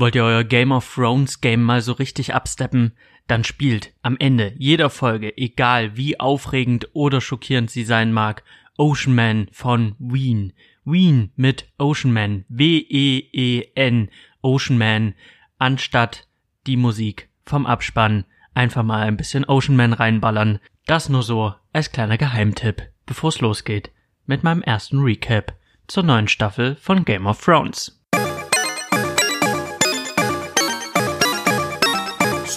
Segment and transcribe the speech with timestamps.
[0.00, 2.92] Wollt ihr euer Game of Thrones Game mal so richtig absteppen?
[3.26, 8.42] Dann spielt am Ende jeder Folge, egal wie aufregend oder schockierend sie sein mag,
[8.78, 10.54] Ocean Man von Ween.
[10.86, 12.46] Ween mit Ocean Man.
[12.48, 14.08] W-E-E-N.
[14.40, 15.12] Ocean Man.
[15.58, 16.26] Anstatt
[16.66, 18.24] die Musik vom Abspann
[18.54, 20.60] einfach mal ein bisschen Ocean Man reinballern.
[20.86, 23.90] Das nur so als kleiner Geheimtipp, bevor es losgeht
[24.24, 25.52] mit meinem ersten Recap
[25.88, 27.99] zur neuen Staffel von Game of Thrones.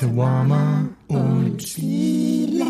[0.04, 2.66] Shawarma und Spiele.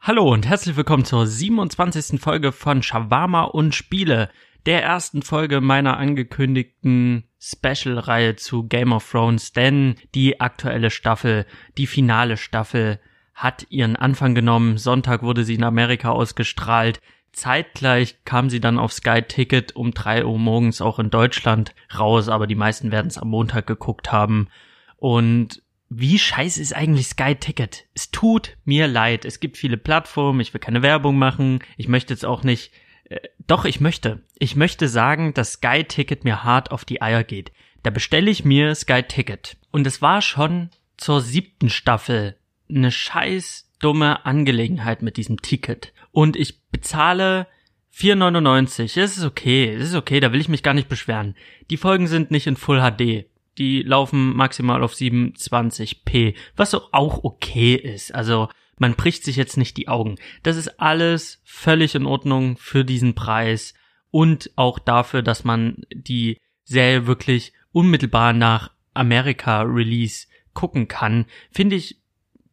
[0.00, 2.18] Hallo und herzlich willkommen zur 27.
[2.18, 4.30] Folge von Shawarma und Spiele,
[4.64, 11.44] der ersten Folge meiner angekündigten Special-Reihe zu Game of Thrones, denn die aktuelle Staffel,
[11.76, 13.00] die finale Staffel,
[13.34, 14.78] hat ihren Anfang genommen.
[14.78, 17.02] Sonntag wurde sie in Amerika ausgestrahlt.
[17.32, 22.30] Zeitgleich kam sie dann auf Sky Ticket um drei Uhr morgens auch in Deutschland raus,
[22.30, 24.48] aber die meisten werden es am Montag geguckt haben.
[24.96, 27.86] Und wie scheiße ist eigentlich Sky Ticket?
[27.94, 29.24] Es tut mir leid.
[29.24, 30.40] Es gibt viele Plattformen.
[30.40, 31.60] Ich will keine Werbung machen.
[31.76, 32.72] Ich möchte jetzt auch nicht.
[33.04, 34.22] Äh, doch, ich möchte.
[34.38, 37.52] Ich möchte sagen, dass Sky Ticket mir hart auf die Eier geht.
[37.82, 39.56] Da bestelle ich mir Sky Ticket.
[39.70, 42.36] Und es war schon zur siebten Staffel
[42.68, 45.94] eine scheiß dumme Angelegenheit mit diesem Ticket.
[46.10, 47.46] Und ich bezahle
[47.94, 49.00] 4,99.
[49.00, 49.72] Es ist okay.
[49.72, 50.20] Es ist okay.
[50.20, 51.34] Da will ich mich gar nicht beschweren.
[51.70, 53.27] Die Folgen sind nicht in Full HD
[53.58, 58.14] die laufen maximal auf 27p, was auch okay ist.
[58.14, 60.16] Also man bricht sich jetzt nicht die Augen.
[60.42, 63.74] Das ist alles völlig in Ordnung für diesen Preis
[64.10, 71.76] und auch dafür, dass man die Serie wirklich unmittelbar nach Amerika Release gucken kann, finde
[71.76, 72.00] ich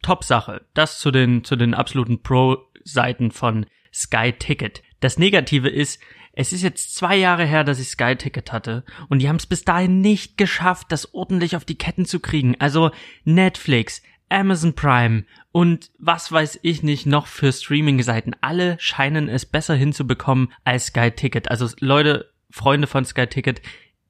[0.02, 0.66] top Sache.
[0.74, 4.84] Das zu den zu den absoluten Pro Seiten von Sky Ticket.
[5.00, 6.00] Das Negative ist,
[6.36, 9.46] es ist jetzt zwei Jahre her, dass ich Sky Ticket hatte und die haben es
[9.46, 12.56] bis dahin nicht geschafft, das ordentlich auf die Ketten zu kriegen.
[12.60, 12.92] Also
[13.24, 18.34] Netflix, Amazon Prime und was weiß ich nicht noch für Streaming-Seiten.
[18.42, 21.50] Alle scheinen es besser hinzubekommen als Sky Ticket.
[21.50, 23.62] Also Leute, Freunde von Sky Ticket,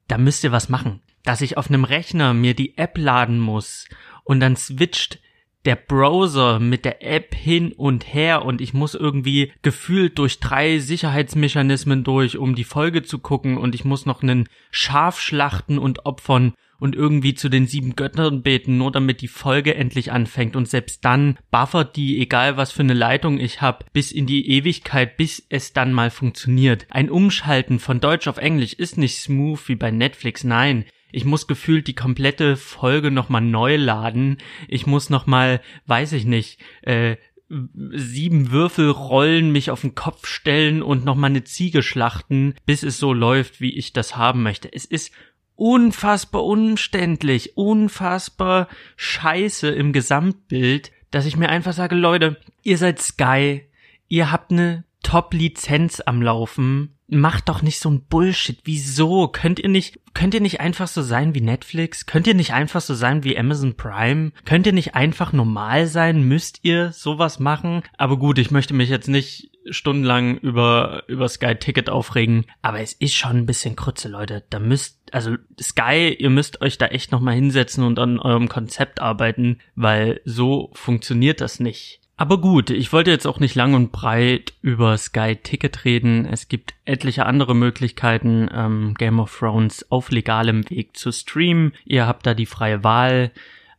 [0.08, 1.02] da müsst ihr was machen.
[1.22, 3.88] Dass ich auf einem Rechner mir die App laden muss
[4.24, 5.20] und dann switcht
[5.66, 10.78] der Browser mit der App hin und her und ich muss irgendwie gefühlt durch drei
[10.78, 16.06] Sicherheitsmechanismen durch, um die Folge zu gucken und ich muss noch einen Schaf schlachten und
[16.06, 20.68] opfern und irgendwie zu den sieben Göttern beten, nur damit die Folge endlich anfängt und
[20.68, 25.16] selbst dann buffert die, egal was für eine Leitung ich hab, bis in die Ewigkeit,
[25.16, 26.86] bis es dann mal funktioniert.
[26.90, 30.84] Ein Umschalten von Deutsch auf Englisch ist nicht smooth wie bei Netflix, nein
[31.16, 34.36] ich muss gefühlt die komplette Folge nochmal neu laden.
[34.68, 37.16] Ich muss nochmal, weiß ich nicht, äh,
[37.48, 42.98] sieben Würfel rollen, mich auf den Kopf stellen und nochmal eine Ziege schlachten, bis es
[42.98, 44.70] so läuft, wie ich das haben möchte.
[44.70, 45.10] Es ist
[45.54, 53.62] unfassbar umständlich, unfassbar scheiße im Gesamtbild, dass ich mir einfach sage, Leute, ihr seid Sky,
[54.08, 58.58] ihr habt eine Top-Lizenz am Laufen, macht doch nicht so ein Bullshit.
[58.64, 59.28] Wieso?
[59.28, 62.06] Könnt ihr nicht, könnt ihr nicht einfach so sein wie Netflix?
[62.06, 64.32] Könnt ihr nicht einfach so sein wie Amazon Prime?
[64.44, 66.22] Könnt ihr nicht einfach normal sein?
[66.22, 67.82] Müsst ihr sowas machen?
[67.96, 72.46] Aber gut, ich möchte mich jetzt nicht stundenlang über, über Sky Ticket aufregen.
[72.62, 74.44] Aber es ist schon ein bisschen Krütze, Leute.
[74.50, 79.00] Da müsst, also Sky, ihr müsst euch da echt nochmal hinsetzen und an eurem Konzept
[79.00, 82.00] arbeiten, weil so funktioniert das nicht.
[82.18, 86.24] Aber gut, ich wollte jetzt auch nicht lang und breit über Sky Ticket reden.
[86.24, 91.72] Es gibt etliche andere Möglichkeiten, ähm, Game of Thrones auf legalem Weg zu streamen.
[91.84, 93.32] Ihr habt da die freie Wahl.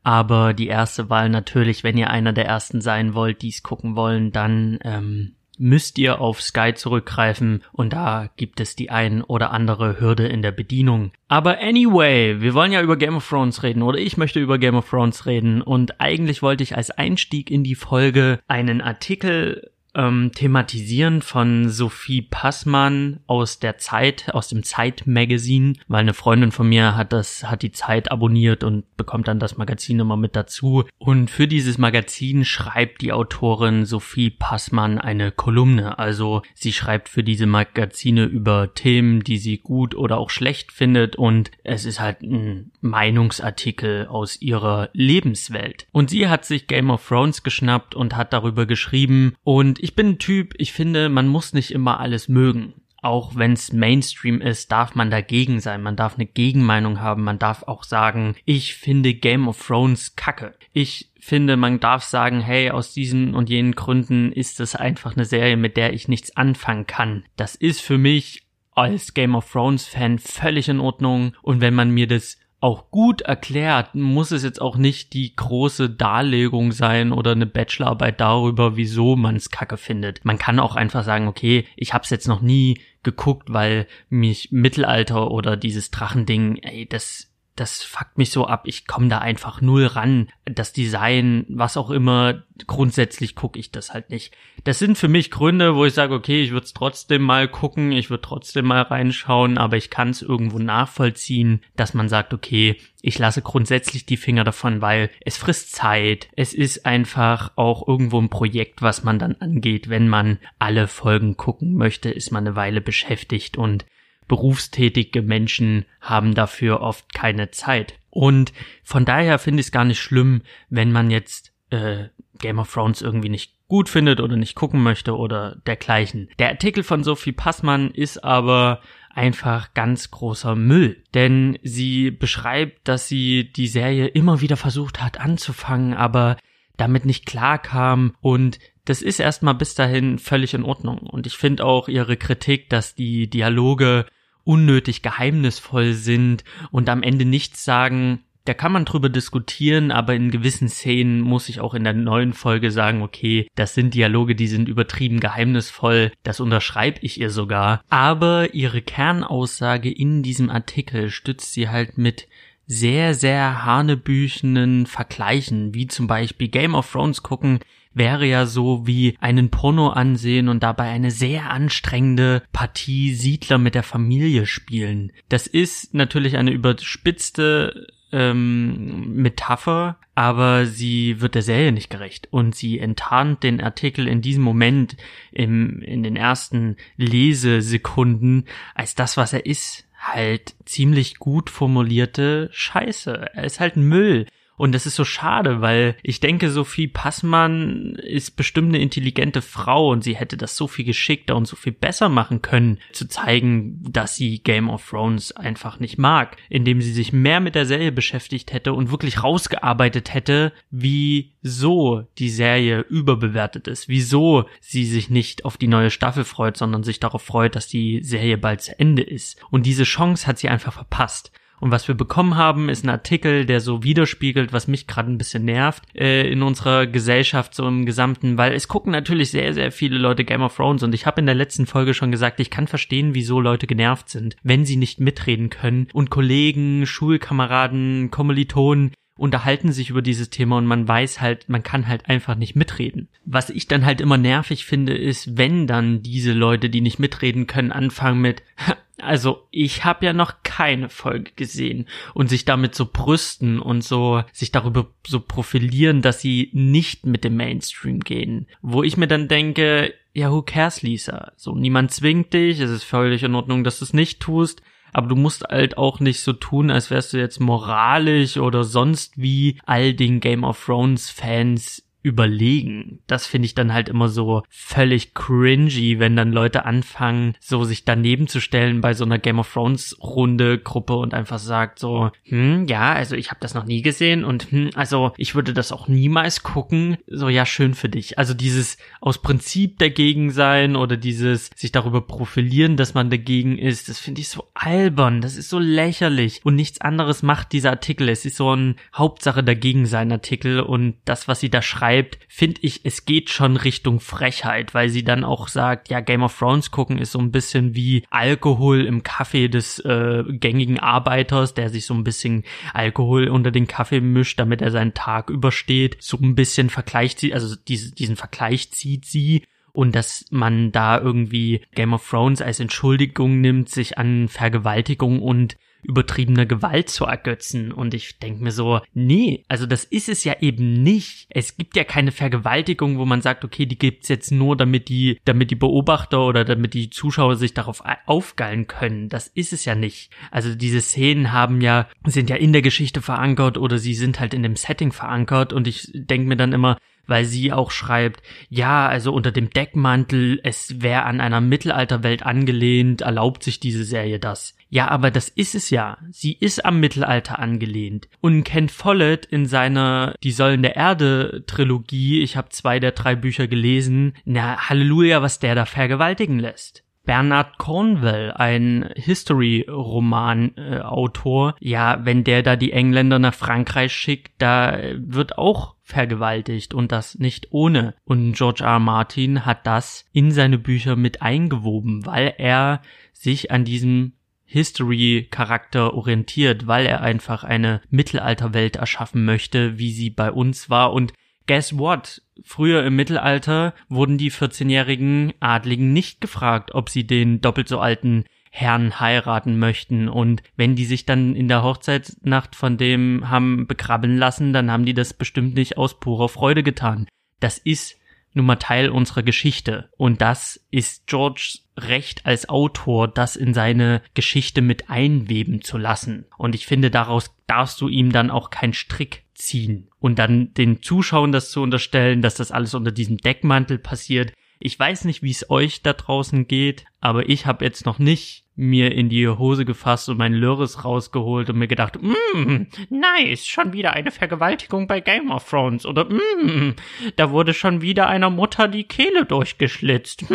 [0.03, 3.97] Aber die erste Wahl natürlich, wenn ihr einer der ersten sein wollt, die es gucken
[3.97, 9.51] wollen, dann ähm, müsst ihr auf Sky zurückgreifen und da gibt es die ein oder
[9.51, 11.11] andere Hürde in der Bedienung.
[11.27, 14.75] Aber anyway, wir wollen ja über Game of Thrones reden oder ich möchte über Game
[14.75, 20.31] of Thrones reden und eigentlich wollte ich als Einstieg in die Folge einen Artikel ähm,
[20.33, 26.69] thematisieren von Sophie Passmann aus der Zeit, aus dem Zeit Magazine, weil eine Freundin von
[26.69, 30.85] mir hat das, hat die Zeit abonniert und bekommt dann das Magazin immer mit dazu.
[30.99, 35.97] Und für dieses Magazin schreibt die Autorin Sophie Passmann eine Kolumne.
[35.97, 41.15] Also sie schreibt für diese Magazine über Themen, die sie gut oder auch schlecht findet
[41.15, 45.87] und es ist halt ein Meinungsartikel aus ihrer Lebenswelt.
[45.91, 50.09] Und sie hat sich Game of Thrones geschnappt und hat darüber geschrieben und ich bin
[50.09, 52.73] ein Typ, ich finde, man muss nicht immer alles mögen.
[53.01, 55.83] Auch wenn es Mainstream ist, darf man dagegen sein.
[55.83, 57.23] Man darf eine Gegenmeinung haben.
[57.23, 60.55] Man darf auch sagen, ich finde Game of Thrones kacke.
[60.73, 65.25] Ich finde, man darf sagen, hey, aus diesen und jenen Gründen ist es einfach eine
[65.25, 67.23] Serie, mit der ich nichts anfangen kann.
[67.35, 71.33] Das ist für mich als Game of Thrones Fan völlig in Ordnung.
[71.41, 75.91] Und wenn man mir das auch gut erklärt, muss es jetzt auch nicht die große
[75.91, 80.25] Darlegung sein oder eine Bachelorarbeit darüber, wieso man es kacke findet.
[80.25, 84.49] Man kann auch einfach sagen, okay, ich habe es jetzt noch nie geguckt, weil mich
[84.51, 88.63] Mittelalter oder dieses Drachending, ey, das das fuckt mich so ab.
[88.65, 90.29] Ich komme da einfach null ran.
[90.45, 94.33] Das Design, was auch immer, grundsätzlich gucke ich das halt nicht.
[94.63, 97.91] Das sind für mich Gründe, wo ich sage, okay, ich würde es trotzdem mal gucken,
[97.91, 102.77] ich würde trotzdem mal reinschauen, aber ich kann es irgendwo nachvollziehen, dass man sagt, okay,
[103.01, 106.29] ich lasse grundsätzlich die Finger davon, weil es frisst Zeit.
[106.35, 109.89] Es ist einfach auch irgendwo ein Projekt, was man dann angeht.
[109.89, 113.85] Wenn man alle Folgen gucken möchte, ist man eine Weile beschäftigt und
[114.27, 117.99] berufstätige Menschen haben dafür oft keine Zeit.
[118.09, 118.53] Und
[118.83, 122.05] von daher finde ich es gar nicht schlimm, wenn man jetzt äh,
[122.39, 126.29] Game of Thrones irgendwie nicht gut findet oder nicht gucken möchte oder dergleichen.
[126.39, 128.81] Der Artikel von Sophie Passmann ist aber
[129.13, 135.19] einfach ganz großer Müll, denn sie beschreibt, dass sie die Serie immer wieder versucht hat
[135.19, 136.37] anzufangen, aber
[136.77, 140.99] damit nicht klar kam und das ist erstmal bis dahin völlig in Ordnung.
[140.99, 144.05] Und ich finde auch ihre Kritik, dass die Dialoge
[144.47, 150.31] unnötig geheimnisvoll sind und am Ende nichts sagen, da kann man drüber diskutieren, aber in
[150.31, 154.47] gewissen Szenen muss ich auch in der neuen Folge sagen, okay, das sind Dialoge, die
[154.47, 157.81] sind übertrieben geheimnisvoll, das unterschreibe ich ihr sogar.
[157.89, 162.29] Aber ihre Kernaussage in diesem Artikel stützt sie halt mit
[162.67, 167.59] sehr, sehr hanebüchenen Vergleichen, wie zum Beispiel Game of Thrones gucken,
[167.97, 173.75] wäre ja so wie einen Porno ansehen und dabei eine sehr anstrengende Partie Siedler mit
[173.75, 175.11] der Familie spielen.
[175.29, 182.55] Das ist natürlich eine überspitzte ähm, Metapher, aber sie wird der Serie nicht gerecht und
[182.55, 184.95] sie enttarnt den Artikel in diesem Moment
[185.31, 188.45] im, in den ersten Lesesekunden
[188.75, 189.83] als das, was er ist.
[189.99, 193.31] Halt ziemlich gut formulierte Scheiße.
[193.33, 194.27] Er ist halt Müll.
[194.57, 199.91] Und das ist so schade, weil ich denke, Sophie Passmann ist bestimmt eine intelligente Frau
[199.91, 203.79] und sie hätte das so viel geschickter und so viel besser machen können, zu zeigen,
[203.87, 207.91] dass sie Game of Thrones einfach nicht mag, indem sie sich mehr mit der Serie
[207.91, 215.45] beschäftigt hätte und wirklich rausgearbeitet hätte, wieso die Serie überbewertet ist, wieso sie sich nicht
[215.45, 219.03] auf die neue Staffel freut, sondern sich darauf freut, dass die Serie bald zu Ende
[219.03, 219.39] ist.
[219.51, 221.31] Und diese Chance hat sie einfach verpasst.
[221.59, 225.17] Und was wir bekommen haben, ist ein Artikel, der so widerspiegelt, was mich gerade ein
[225.17, 229.71] bisschen nervt äh, in unserer Gesellschaft so im Gesamten, weil es gucken natürlich sehr, sehr
[229.71, 230.83] viele Leute Game of Thrones.
[230.83, 234.09] Und ich habe in der letzten Folge schon gesagt, ich kann verstehen, wieso Leute genervt
[234.09, 235.87] sind, wenn sie nicht mitreden können.
[235.93, 241.87] Und Kollegen, Schulkameraden, Kommilitonen unterhalten sich über dieses Thema und man weiß halt, man kann
[241.87, 243.07] halt einfach nicht mitreden.
[243.25, 247.47] Was ich dann halt immer nervig finde, ist, wenn dann diese Leute, die nicht mitreden
[247.47, 248.43] können, anfangen mit,
[248.97, 254.23] also ich habe ja noch keine Folge gesehen und sich damit so brüsten und so
[254.33, 259.27] sich darüber so profilieren, dass sie nicht mit dem Mainstream gehen, wo ich mir dann
[259.27, 261.31] denke, ja, who cares, Lisa?
[261.35, 265.07] So, niemand zwingt dich, es ist völlig in Ordnung, dass du es nicht tust, aber
[265.07, 269.59] du musst halt auch nicht so tun, als wärst du jetzt moralisch oder sonst wie
[269.65, 272.99] all den Game of Thrones Fans überlegen.
[273.05, 277.83] Das finde ich dann halt immer so völlig cringy, wenn dann Leute anfangen, so sich
[277.85, 282.11] daneben zu stellen bei so einer Game of Thrones Runde Gruppe und einfach sagt so,
[282.23, 285.71] hm, ja, also ich habe das noch nie gesehen und hm, also ich würde das
[285.71, 286.97] auch niemals gucken.
[287.07, 288.17] So ja, schön für dich.
[288.17, 293.89] Also dieses aus Prinzip dagegen sein oder dieses sich darüber profilieren, dass man dagegen ist,
[293.89, 298.07] das finde ich so albern, das ist so lächerlich und nichts anderes macht dieser Artikel.
[298.07, 302.19] Es ist so ein Hauptsache dagegen sein Artikel und das, was sie da schreibt schreibt,
[302.27, 306.37] finde ich, es geht schon Richtung Frechheit, weil sie dann auch sagt, ja, Game of
[306.37, 311.69] Thrones gucken ist so ein bisschen wie Alkohol im Kaffee des äh, gängigen Arbeiters, der
[311.69, 315.97] sich so ein bisschen Alkohol unter den Kaffee mischt, damit er seinen Tag übersteht.
[315.99, 319.43] So ein bisschen vergleicht sie, also diese, diesen Vergleich zieht sie
[319.73, 325.57] und dass man da irgendwie Game of Thrones als Entschuldigung nimmt, sich an Vergewaltigung und
[325.83, 327.71] übertriebener Gewalt zu ergötzen.
[327.71, 331.27] Und ich denke mir so, nee, also das ist es ja eben nicht.
[331.29, 335.19] Es gibt ja keine Vergewaltigung, wo man sagt, okay, die gibt's jetzt nur, damit die,
[335.25, 339.09] damit die Beobachter oder damit die Zuschauer sich darauf aufgeilen können.
[339.09, 340.11] Das ist es ja nicht.
[340.31, 344.33] Also diese Szenen haben ja, sind ja in der Geschichte verankert oder sie sind halt
[344.33, 348.87] in dem Setting verankert und ich denke mir dann immer, weil sie auch schreibt, ja,
[348.87, 354.55] also unter dem Deckmantel, es wäre an einer Mittelalterwelt angelehnt, erlaubt sich diese Serie das.
[354.69, 355.97] Ja, aber das ist es ja.
[356.11, 358.09] Sie ist am Mittelalter angelehnt.
[358.19, 363.15] Und Ken Follett in seiner Die Säulen der Erde Trilogie, ich habe zwei der drei
[363.15, 366.83] Bücher gelesen, na Halleluja, was der da vergewaltigen lässt.
[367.05, 375.37] Bernard Cornwell, ein History-Roman-Autor, ja, wenn der da die Engländer nach Frankreich schickt, da wird
[375.37, 377.95] auch vergewaltigt und das nicht ohne.
[378.03, 378.79] Und George R.
[378.79, 382.81] Martin hat das in seine Bücher mit eingewoben, weil er
[383.13, 384.11] sich an diesem
[384.45, 391.13] History-Charakter orientiert, weil er einfach eine Mittelalterwelt erschaffen möchte, wie sie bei uns war und
[391.47, 392.21] Guess what?
[392.43, 398.25] Früher im Mittelalter wurden die 14-jährigen Adligen nicht gefragt, ob sie den doppelt so alten
[398.59, 400.09] Herrn heiraten möchten.
[400.09, 404.85] Und wenn die sich dann in der Hochzeitsnacht von dem haben bekrabbeln lassen, dann haben
[404.85, 407.07] die das bestimmt nicht aus purer Freude getan.
[407.39, 407.99] Das ist
[408.33, 409.89] nun mal Teil unserer Geschichte.
[409.97, 416.25] Und das ist Georges Recht als Autor, das in seine Geschichte mit einweben zu lassen.
[416.37, 419.89] Und ich finde, daraus darfst du ihm dann auch keinen Strick ziehen.
[419.99, 424.33] Und dann den Zuschauern das zu unterstellen, dass das alles unter diesem Deckmantel passiert.
[424.59, 428.46] Ich weiß nicht, wie es euch da draußen geht, aber ich habe jetzt noch nicht
[428.57, 433.71] mir in die Hose gefasst und mein Lörres rausgeholt und mir gedacht, mm, nice, schon
[433.71, 435.85] wieder eine Vergewaltigung bei Game of Thrones.
[435.85, 436.73] Oder mm,
[437.15, 440.25] da wurde schon wieder einer Mutter die Kehle durchgeschlitzt,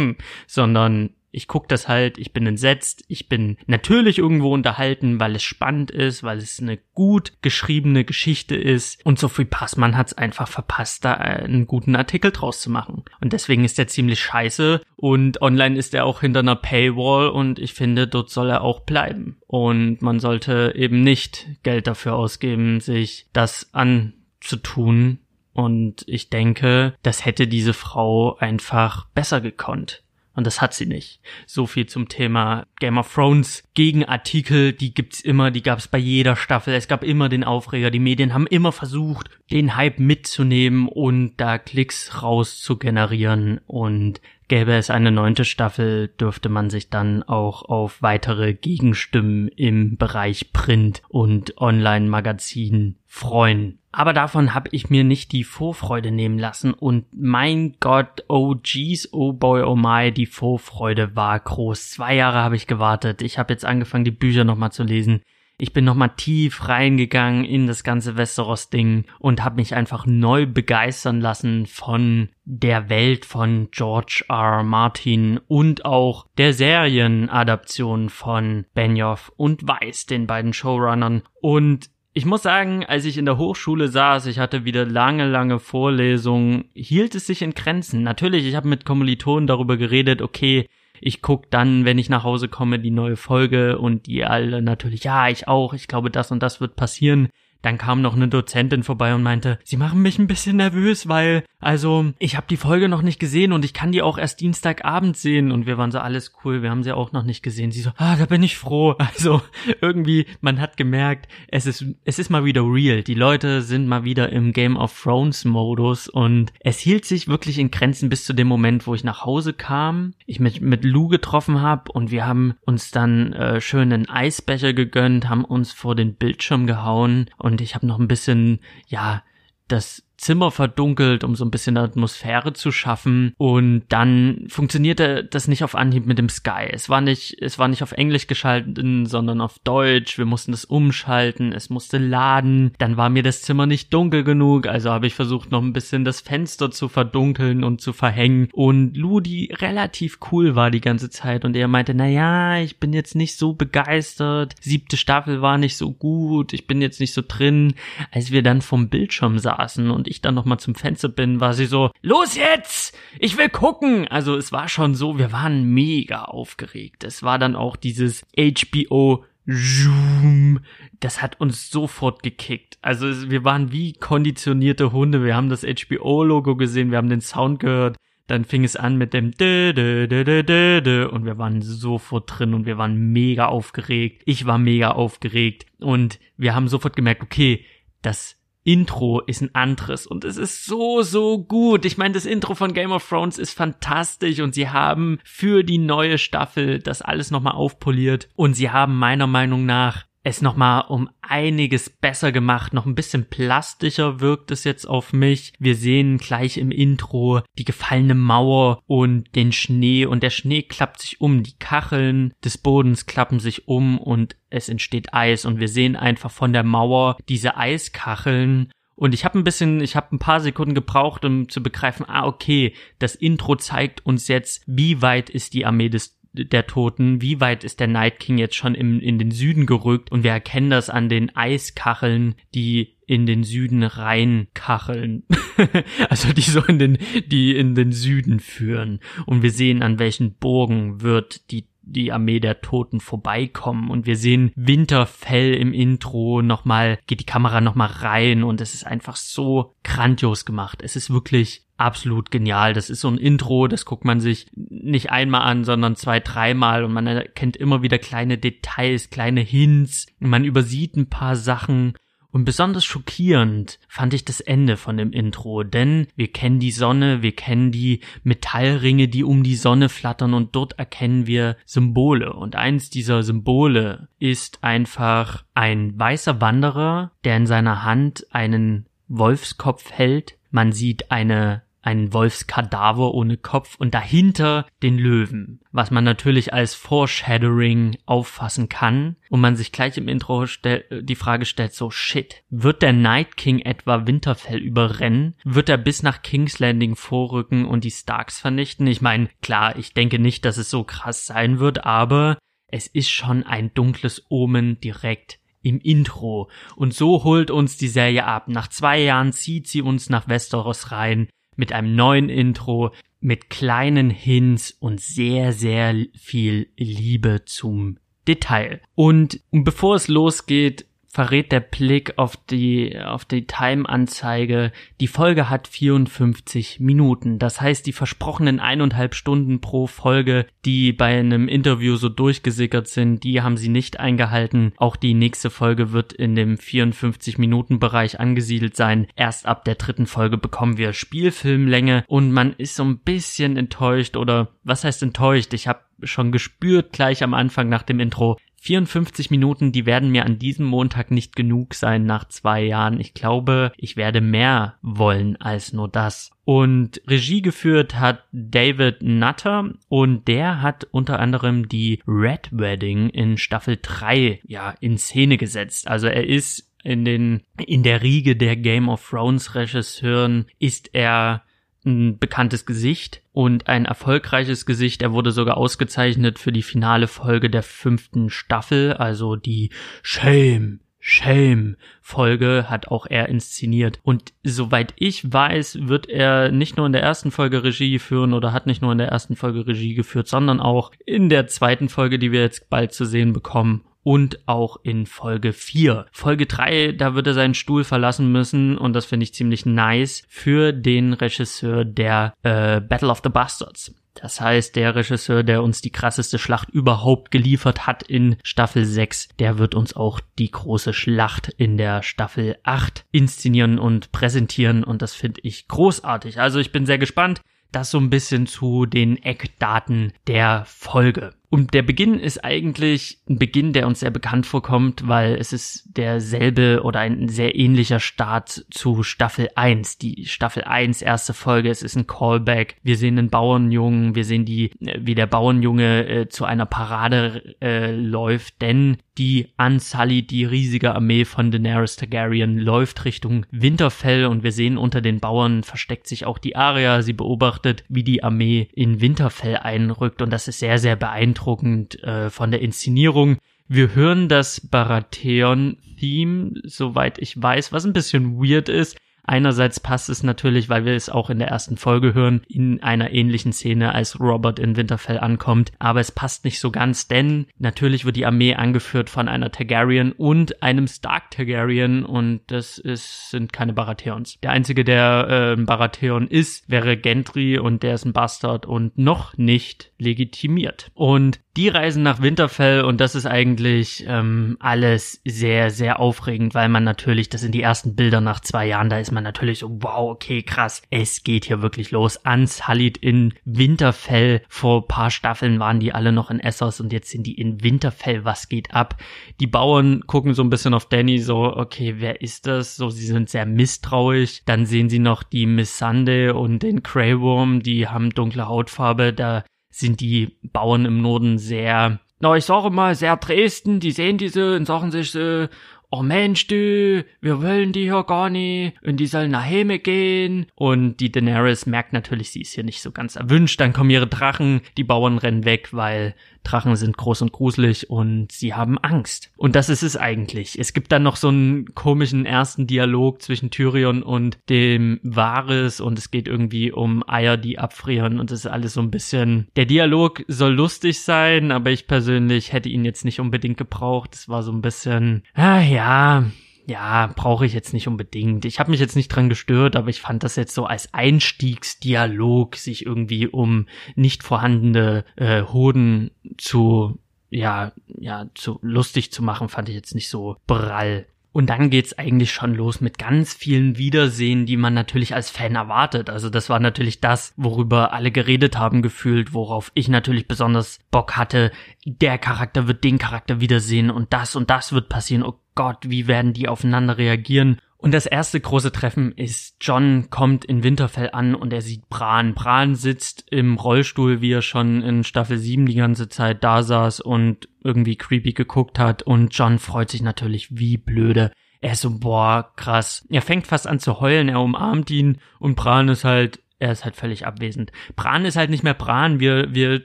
[0.46, 5.42] sondern ich guck das halt, ich bin entsetzt, ich bin natürlich irgendwo unterhalten, weil es
[5.42, 10.46] spannend ist, weil es eine gut geschriebene Geschichte ist und Sophie Passmann hat es einfach
[10.46, 13.04] verpasst, da einen guten Artikel draus zu machen.
[13.20, 17.58] Und deswegen ist er ziemlich scheiße und online ist er auch hinter einer Paywall und
[17.58, 19.38] ich finde, dort soll er auch bleiben.
[19.46, 25.18] Und man sollte eben nicht Geld dafür ausgeben, sich das anzutun.
[25.54, 30.01] Und ich denke, das hätte diese Frau einfach besser gekonnt.
[30.34, 31.20] Und das hat sie nicht.
[31.46, 33.62] So viel zum Thema Game of Thrones.
[33.74, 36.74] Gegenartikel, die gibt's immer, die gab's bei jeder Staffel.
[36.74, 37.90] Es gab immer den Aufreger.
[37.90, 43.60] Die Medien haben immer versucht, den Hype mitzunehmen und da Klicks raus zu generieren.
[43.66, 49.96] Und gäbe es eine neunte Staffel, dürfte man sich dann auch auf weitere Gegenstimmen im
[49.96, 53.78] Bereich Print und Online-Magazin freuen.
[53.92, 59.08] Aber davon habe ich mir nicht die Vorfreude nehmen lassen und mein Gott, oh jeez,
[59.12, 61.90] oh boy, oh my, die Vorfreude war groß.
[61.90, 63.20] Zwei Jahre habe ich gewartet.
[63.20, 65.22] Ich habe jetzt angefangen, die Bücher nochmal zu lesen.
[65.58, 71.20] Ich bin nochmal tief reingegangen in das ganze Westeros-Ding und habe mich einfach neu begeistern
[71.20, 74.58] lassen von der Welt von George R.
[74.58, 74.62] R.
[74.64, 81.22] Martin und auch der Serienadaption von Benioff und Weiss, den beiden Showrunnern.
[81.40, 85.58] Und ich muss sagen, als ich in der Hochschule saß, ich hatte wieder lange, lange
[85.58, 88.02] Vorlesungen, hielt es sich in Grenzen.
[88.02, 90.68] Natürlich, ich habe mit Kommilitonen darüber geredet, okay,
[91.04, 95.02] ich guck dann, wenn ich nach Hause komme, die neue Folge und die alle natürlich,
[95.02, 97.28] ja, ich auch, ich glaube, das und das wird passieren.
[97.62, 101.44] Dann kam noch eine Dozentin vorbei und meinte, sie machen mich ein bisschen nervös, weil,
[101.60, 105.16] also, ich habe die Folge noch nicht gesehen und ich kann die auch erst Dienstagabend
[105.16, 105.52] sehen.
[105.52, 107.70] Und wir waren so, alles cool, wir haben sie auch noch nicht gesehen.
[107.70, 108.96] Sie so, ah, da bin ich froh.
[109.12, 109.42] Also,
[109.82, 113.02] irgendwie, man hat gemerkt, es ist, es ist mal wieder real.
[113.02, 117.58] Die Leute sind mal wieder im Game of Thrones Modus und es hielt sich wirklich
[117.58, 121.08] in Grenzen bis zu dem Moment, wo ich nach Hause kam, ich mich mit Lou
[121.08, 125.94] getroffen habe und wir haben uns dann äh, schön einen Eisbecher gegönnt, haben uns vor
[125.94, 129.22] den Bildschirm gehauen und und ich habe noch ein bisschen, ja,
[129.68, 133.34] das Zimmer verdunkelt, um so ein bisschen Atmosphäre zu schaffen.
[133.38, 136.68] Und dann funktionierte das nicht auf Anhieb mit dem Sky.
[136.70, 140.18] Es war nicht, es war nicht auf Englisch geschalten, sondern auf Deutsch.
[140.18, 141.52] Wir mussten es umschalten.
[141.52, 142.72] Es musste laden.
[142.78, 144.68] Dann war mir das Zimmer nicht dunkel genug.
[144.68, 148.48] Also habe ich versucht, noch ein bisschen das Fenster zu verdunkeln und zu verhängen.
[148.52, 151.44] Und Ludi relativ cool war die ganze Zeit.
[151.44, 154.54] Und er meinte, na ich bin jetzt nicht so begeistert.
[154.60, 156.52] Siebte Staffel war nicht so gut.
[156.52, 157.74] Ich bin jetzt nicht so drin.
[158.12, 161.66] Als wir dann vom Bildschirm saßen und ich dann nochmal zum Fenster bin, war sie
[161.66, 162.96] so, los jetzt!
[163.18, 164.06] Ich will gucken!
[164.08, 167.04] Also es war schon so, wir waren mega aufgeregt.
[167.04, 170.60] Es war dann auch dieses HBO Zoom,
[171.00, 172.78] das hat uns sofort gekickt.
[172.80, 175.24] Also wir waren wie konditionierte Hunde.
[175.24, 177.96] Wir haben das HBO-Logo gesehen, wir haben den Sound gehört.
[178.28, 181.60] Dann fing es an mit dem dö, dö, dö, dö, dö, dö, und wir waren
[181.60, 184.22] sofort drin und wir waren mega aufgeregt.
[184.26, 187.64] Ich war mega aufgeregt und wir haben sofort gemerkt, okay,
[188.00, 191.84] das Intro ist ein anderes und es ist so, so gut.
[191.84, 195.78] Ich meine, das Intro von Game of Thrones ist fantastisch und sie haben für die
[195.78, 201.08] neue Staffel das alles nochmal aufpoliert und sie haben meiner Meinung nach es nochmal um
[201.20, 205.52] einiges besser gemacht, noch ein bisschen plastischer wirkt es jetzt auf mich.
[205.58, 211.00] Wir sehen gleich im Intro die gefallene Mauer und den Schnee und der Schnee klappt
[211.00, 215.68] sich um, die Kacheln des Bodens klappen sich um und es entsteht Eis und wir
[215.68, 220.20] sehen einfach von der Mauer diese Eiskacheln und ich habe ein bisschen, ich habe ein
[220.20, 225.30] paar Sekunden gebraucht, um zu begreifen, ah, okay, das Intro zeigt uns jetzt, wie weit
[225.30, 229.00] ist die Armee des der Toten, wie weit ist der Night King jetzt schon im,
[229.00, 233.82] in den Süden gerückt und wir erkennen das an den Eiskacheln, die in den Süden
[233.82, 235.24] reinkacheln.
[236.08, 239.00] also die so in den, die in den Süden führen.
[239.26, 244.16] Und wir sehen, an welchen Burgen wird die die Armee der Toten vorbeikommen und wir
[244.16, 249.74] sehen Winterfell im Intro nochmal, geht die Kamera nochmal rein und es ist einfach so
[249.82, 250.80] grandios gemacht.
[250.80, 252.72] Es ist wirklich absolut genial.
[252.72, 256.84] Das ist so ein Intro, das guckt man sich nicht einmal an, sondern zwei, dreimal
[256.84, 260.06] und man erkennt immer wieder kleine Details, kleine Hints.
[260.18, 261.94] Man übersieht ein paar Sachen
[262.32, 267.20] und besonders schockierend fand ich das Ende von dem Intro, denn wir kennen die Sonne,
[267.20, 272.32] wir kennen die Metallringe, die um die Sonne flattern und dort erkennen wir Symbole.
[272.32, 279.90] Und eins dieser Symbole ist einfach ein weißer Wanderer, der in seiner Hand einen Wolfskopf
[279.92, 280.38] hält.
[280.50, 286.74] Man sieht eine einen Wolfskadaver ohne Kopf und dahinter den Löwen, was man natürlich als
[286.74, 290.46] Foreshadowing auffassen kann und man sich gleich im Intro
[290.90, 295.34] die Frage stellt, so shit, wird der Night King etwa Winterfell überrennen?
[295.44, 298.86] Wird er bis nach King's Landing vorrücken und die Starks vernichten?
[298.86, 303.10] Ich meine, klar, ich denke nicht, dass es so krass sein wird, aber es ist
[303.10, 306.50] schon ein dunkles Omen direkt im Intro.
[306.76, 308.48] Und so holt uns die Serie ab.
[308.48, 314.10] Nach zwei Jahren zieht sie uns nach Westeros rein mit einem neuen Intro, mit kleinen
[314.10, 318.80] Hints und sehr, sehr viel Liebe zum Detail.
[318.94, 325.68] Und bevor es losgeht, verrät der Blick auf die, auf die Time-Anzeige, die Folge hat
[325.68, 327.38] 54 Minuten.
[327.38, 333.24] Das heißt, die versprochenen eineinhalb Stunden pro Folge, die bei einem Interview so durchgesickert sind,
[333.24, 334.72] die haben sie nicht eingehalten.
[334.78, 339.06] Auch die nächste Folge wird in dem 54 Minuten Bereich angesiedelt sein.
[339.14, 344.16] Erst ab der dritten Folge bekommen wir Spielfilmlänge und man ist so ein bisschen enttäuscht
[344.16, 345.52] oder was heißt enttäuscht?
[345.52, 350.24] Ich habe schon gespürt gleich am Anfang nach dem Intro, 54 Minuten, die werden mir
[350.24, 353.00] an diesem Montag nicht genug sein nach zwei Jahren.
[353.00, 356.30] Ich glaube, ich werde mehr wollen als nur das.
[356.44, 363.36] Und Regie geführt hat David Nutter und der hat unter anderem die Red Wedding in
[363.36, 365.88] Staffel 3 ja in Szene gesetzt.
[365.88, 371.42] Also er ist in den in der Riege der Game of Thrones Regisseuren ist er
[371.84, 375.02] ein bekanntes Gesicht und ein erfolgreiches Gesicht.
[375.02, 379.70] Er wurde sogar ausgezeichnet für die finale Folge der fünften Staffel, also die
[380.02, 383.98] Shame, Shame Folge hat auch er inszeniert.
[384.04, 388.52] Und soweit ich weiß, wird er nicht nur in der ersten Folge Regie führen oder
[388.52, 392.20] hat nicht nur in der ersten Folge Regie geführt, sondern auch in der zweiten Folge,
[392.20, 396.06] die wir jetzt bald zu sehen bekommen und auch in Folge 4.
[396.12, 400.22] Folge 3, da wird er seinen Stuhl verlassen müssen und das finde ich ziemlich nice
[400.28, 403.94] für den Regisseur der äh, Battle of the Bastards.
[404.14, 409.28] Das heißt, der Regisseur, der uns die krasseste Schlacht überhaupt geliefert hat in Staffel 6,
[409.38, 415.00] der wird uns auch die große Schlacht in der Staffel 8 inszenieren und präsentieren und
[415.00, 416.40] das finde ich großartig.
[416.40, 417.40] Also ich bin sehr gespannt.
[417.70, 421.32] Das so ein bisschen zu den Eckdaten der Folge.
[421.52, 425.86] Und der Beginn ist eigentlich ein Beginn, der uns sehr bekannt vorkommt, weil es ist
[425.98, 429.98] derselbe oder ein sehr ähnlicher Start zu Staffel 1.
[429.98, 432.76] Die Staffel 1 erste Folge, es ist ein Callback.
[432.82, 437.94] Wir sehen einen Bauernjungen, wir sehen die, wie der Bauernjunge äh, zu einer Parade äh,
[437.94, 444.52] läuft, denn die Unsullied, die riesige Armee von Daenerys Targaryen, läuft Richtung Winterfell und wir
[444.52, 447.02] sehen unter den Bauern versteckt sich auch die Arya.
[447.02, 452.02] Sie beobachtet, wie die Armee in Winterfell einrückt und das ist sehr, sehr beeindruckend beeindruckend
[452.02, 453.38] äh, von der Inszenierung.
[453.68, 458.96] Wir hören das Baratheon-Theme, soweit ich weiß, was ein bisschen weird ist.
[459.24, 463.12] Einerseits passt es natürlich, weil wir es auch in der ersten Folge hören, in einer
[463.12, 465.72] ähnlichen Szene, als Robert in Winterfell ankommt.
[465.78, 470.12] Aber es passt nicht so ganz, denn natürlich wird die Armee angeführt von einer Targaryen
[470.12, 474.38] und einem Stark Targaryen und das ist, sind keine Baratheons.
[474.42, 479.36] Der einzige, der äh, Baratheon ist, wäre Gendry und der ist ein Bastard und noch
[479.36, 480.90] nicht legitimiert.
[480.94, 486.68] Und die reisen nach Winterfell und das ist eigentlich ähm, alles sehr, sehr aufregend, weil
[486.68, 489.70] man natürlich, das sind die ersten Bilder nach zwei Jahren, da ist man natürlich so,
[489.82, 492.18] wow, okay, krass, es geht hier wirklich los.
[492.24, 497.26] Unsullied in Winterfell, vor paar Staffeln waren die alle noch in Essos und jetzt sind
[497.26, 498.96] die in Winterfell, was geht ab?
[499.40, 502.76] Die Bauern gucken so ein bisschen auf Danny, so, okay, wer ist das?
[502.76, 504.42] So, sie sind sehr misstrauisch.
[504.44, 507.12] Dann sehen sie noch die Missande und den Grey
[507.60, 512.94] die haben dunkle Hautfarbe, da sind die Bauern im Norden sehr, na, ich sage mal,
[512.94, 515.48] sehr Dresden, die sehen diese und sagen sich, äh,
[515.92, 520.46] oh Mensch, du, wir wollen die hier gar nicht und die sollen nach Heme gehen.
[520.54, 523.60] Und die Daenerys merkt natürlich, sie ist hier nicht so ganz erwünscht.
[523.60, 528.32] Dann kommen ihre Drachen, die Bauern rennen weg, weil Drachen sind groß und gruselig und
[528.32, 529.30] sie haben Angst.
[529.36, 530.58] Und das ist es eigentlich.
[530.58, 535.98] Es gibt dann noch so einen komischen ersten Dialog zwischen Tyrion und dem Varys und
[535.98, 539.48] es geht irgendwie um Eier, die abfrieren und es ist alles so ein bisschen.
[539.56, 544.14] Der Dialog soll lustig sein, aber ich persönlich hätte ihn jetzt nicht unbedingt gebraucht.
[544.14, 546.24] Es war so ein bisschen, ah ja,
[546.66, 548.44] ja, brauche ich jetzt nicht unbedingt.
[548.44, 552.56] Ich habe mich jetzt nicht dran gestört, aber ich fand das jetzt so als Einstiegsdialog,
[552.56, 556.98] sich irgendwie um nicht vorhandene äh, Hoden zu
[557.30, 561.06] ja, ja, zu lustig zu machen, fand ich jetzt nicht so prall.
[561.32, 565.54] Und dann geht's eigentlich schon los mit ganz vielen Wiedersehen, die man natürlich als Fan
[565.54, 566.10] erwartet.
[566.10, 571.16] Also das war natürlich das, worüber alle geredet haben gefühlt, worauf ich natürlich besonders Bock
[571.16, 571.50] hatte.
[571.86, 575.22] Der Charakter wird den Charakter wiedersehen und das und das wird passieren.
[575.22, 577.58] Oh Gott, wie werden die aufeinander reagieren?
[577.82, 582.32] Und das erste große Treffen ist, John kommt in Winterfell an und er sieht Bran.
[582.32, 587.00] Bran sitzt im Rollstuhl, wie er schon in Staffel 7 die ganze Zeit da saß
[587.00, 591.32] und irgendwie creepy geguckt hat und John freut sich natürlich wie blöde.
[591.60, 593.06] Er ist so, boah, krass.
[593.08, 596.84] Er fängt fast an zu heulen, er umarmt ihn und Bran ist halt er ist
[596.84, 597.72] halt völlig abwesend.
[597.96, 599.18] Bran ist halt nicht mehr Bran.
[599.18, 599.84] Wir, wir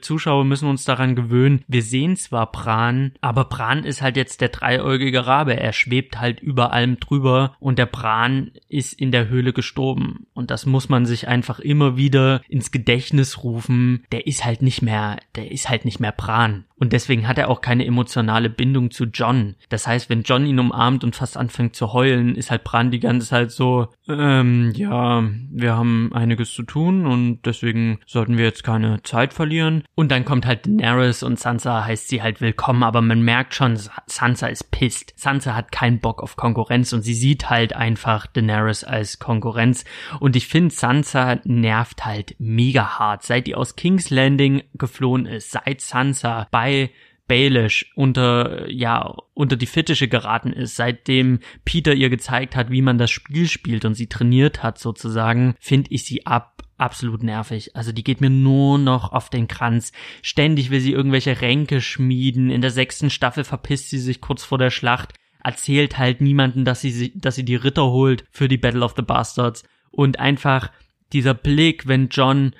[0.00, 1.64] Zuschauer müssen uns daran gewöhnen.
[1.66, 5.58] Wir sehen zwar Bran, aber Bran ist halt jetzt der dreieugige Rabe.
[5.58, 10.28] Er schwebt halt über allem drüber und der Bran ist in der Höhle gestorben.
[10.34, 14.04] Und das muss man sich einfach immer wieder ins Gedächtnis rufen.
[14.12, 16.64] Der ist halt nicht mehr, der ist halt nicht mehr Bran.
[16.78, 19.56] Und deswegen hat er auch keine emotionale Bindung zu John.
[19.68, 23.00] Das heißt, wenn John ihn umarmt und fast anfängt zu heulen, ist halt Bran die
[23.00, 28.62] ganze Zeit so, ähm, ja, wir haben einiges zu tun und deswegen sollten wir jetzt
[28.62, 29.82] keine Zeit verlieren.
[29.94, 33.78] Und dann kommt halt Daenerys und Sansa heißt sie halt willkommen, aber man merkt schon,
[34.06, 35.12] Sansa ist pisst.
[35.16, 39.84] Sansa hat keinen Bock auf Konkurrenz und sie sieht halt einfach Daenerys als Konkurrenz.
[40.20, 43.24] Und ich finde, Sansa nervt halt mega hart.
[43.24, 46.90] Seit die aus King's Landing geflohen ist, seit Sansa bei bei
[47.26, 52.96] Baelish unter, ja, unter die Fittiche geraten ist, seitdem Peter ihr gezeigt hat, wie man
[52.96, 57.74] das Spiel spielt und sie trainiert hat sozusagen, finde ich sie ab absolut nervig.
[57.74, 59.90] Also die geht mir nur noch auf den Kranz.
[60.22, 62.50] Ständig will sie irgendwelche Ränke schmieden.
[62.50, 66.80] In der sechsten Staffel verpisst sie sich kurz vor der Schlacht, erzählt halt niemanden, dass
[66.80, 69.64] sie, dass sie die Ritter holt für die Battle of the Bastards.
[69.90, 70.70] Und einfach
[71.12, 72.52] dieser Blick, wenn John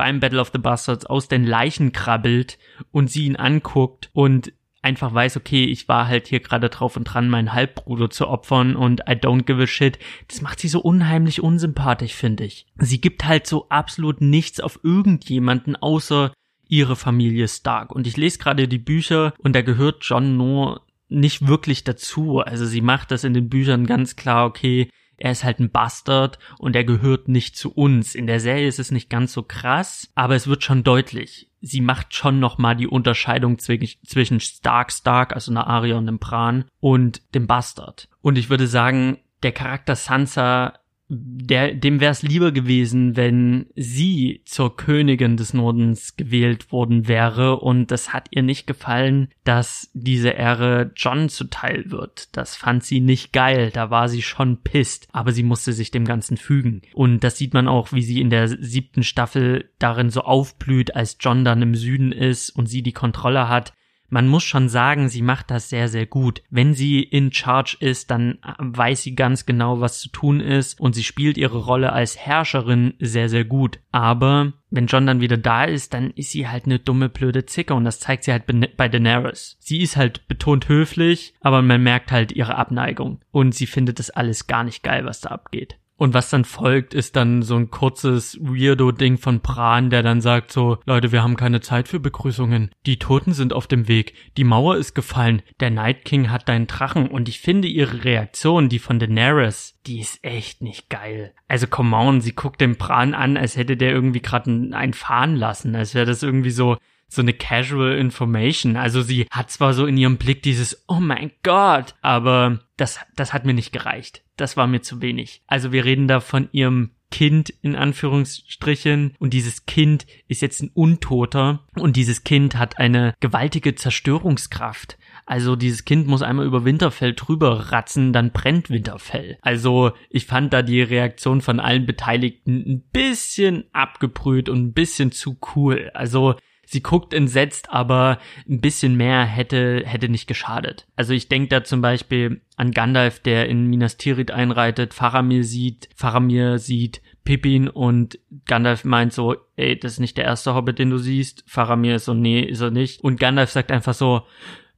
[0.00, 2.56] beim Battle of the Bastards aus den Leichen krabbelt
[2.90, 7.04] und sie ihn anguckt und einfach weiß, okay, ich war halt hier gerade drauf und
[7.04, 9.98] dran, meinen Halbbruder zu opfern und I don't give a shit.
[10.28, 12.64] Das macht sie so unheimlich unsympathisch, finde ich.
[12.78, 16.32] Sie gibt halt so absolut nichts auf irgendjemanden außer
[16.66, 17.92] ihre Familie Stark.
[17.92, 22.38] Und ich lese gerade die Bücher und da gehört John nur nicht wirklich dazu.
[22.38, 24.88] Also sie macht das in den Büchern ganz klar, okay,
[25.20, 28.14] er ist halt ein Bastard und er gehört nicht zu uns.
[28.14, 31.50] In der Serie ist es nicht ganz so krass, aber es wird schon deutlich.
[31.60, 36.64] Sie macht schon nochmal die Unterscheidung zwischen Stark Stark, also einer Aria und einem Bran,
[36.80, 38.08] und dem Bastard.
[38.22, 40.79] Und ich würde sagen, der Charakter Sansa
[41.12, 47.58] der, dem wäre es lieber gewesen, wenn sie zur Königin des Nordens gewählt worden wäre
[47.58, 52.36] und es hat ihr nicht gefallen, dass diese Ehre John zuteil wird.
[52.36, 56.04] Das fand sie nicht geil, da war sie schon pisst, aber sie musste sich dem
[56.04, 56.82] Ganzen fügen.
[56.94, 61.16] Und das sieht man auch, wie sie in der siebten Staffel darin so aufblüht, als
[61.18, 63.72] John dann im Süden ist und sie die Kontrolle hat
[64.10, 66.42] man muss schon sagen, sie macht das sehr, sehr gut.
[66.50, 70.94] Wenn sie in Charge ist, dann weiß sie ganz genau, was zu tun ist und
[70.94, 73.78] sie spielt ihre Rolle als Herrscherin sehr, sehr gut.
[73.92, 77.74] Aber wenn John dann wieder da ist, dann ist sie halt eine dumme, blöde Zicke
[77.74, 78.44] und das zeigt sie halt
[78.76, 79.56] bei Daenerys.
[79.60, 84.10] Sie ist halt betont höflich, aber man merkt halt ihre Abneigung und sie findet das
[84.10, 85.78] alles gar nicht geil, was da abgeht.
[86.00, 90.50] Und was dann folgt, ist dann so ein kurzes Weirdo-Ding von Bran, der dann sagt
[90.50, 92.70] so, Leute, wir haben keine Zeit für Begrüßungen.
[92.86, 94.14] Die Toten sind auf dem Weg.
[94.38, 95.42] Die Mauer ist gefallen.
[95.60, 97.06] Der Night King hat deinen Drachen.
[97.06, 101.34] Und ich finde ihre Reaktion, die von Daenerys, die ist echt nicht geil.
[101.48, 105.36] Also come on, sie guckt den Bran an, als hätte der irgendwie gerade einen fahren
[105.36, 105.76] lassen.
[105.76, 106.78] Als wäre das irgendwie so,
[107.10, 108.76] so eine casual information.
[108.76, 113.32] Also sie hat zwar so in ihrem Blick dieses Oh mein Gott, aber das, das
[113.34, 114.22] hat mir nicht gereicht.
[114.36, 115.42] Das war mir zu wenig.
[115.46, 120.70] Also wir reden da von ihrem Kind in Anführungsstrichen und dieses Kind ist jetzt ein
[120.72, 124.96] Untoter und dieses Kind hat eine gewaltige Zerstörungskraft.
[125.26, 129.38] Also dieses Kind muss einmal über Winterfell drüber ratzen, dann brennt Winterfell.
[129.42, 135.10] Also ich fand da die Reaktion von allen Beteiligten ein bisschen abgebrüht und ein bisschen
[135.12, 135.90] zu cool.
[135.94, 136.36] Also
[136.70, 140.86] sie guckt entsetzt, aber ein bisschen mehr hätte, hätte nicht geschadet.
[140.94, 145.88] Also ich denke da zum Beispiel an Gandalf, der in Minas Tirith einreitet, Faramir sieht,
[145.96, 150.90] Faramir sieht Pippin und Gandalf meint so, ey, das ist nicht der erste Hobbit, den
[150.90, 151.44] du siehst.
[151.46, 153.02] Faramir ist so, nee, ist er nicht.
[153.02, 154.22] Und Gandalf sagt einfach so,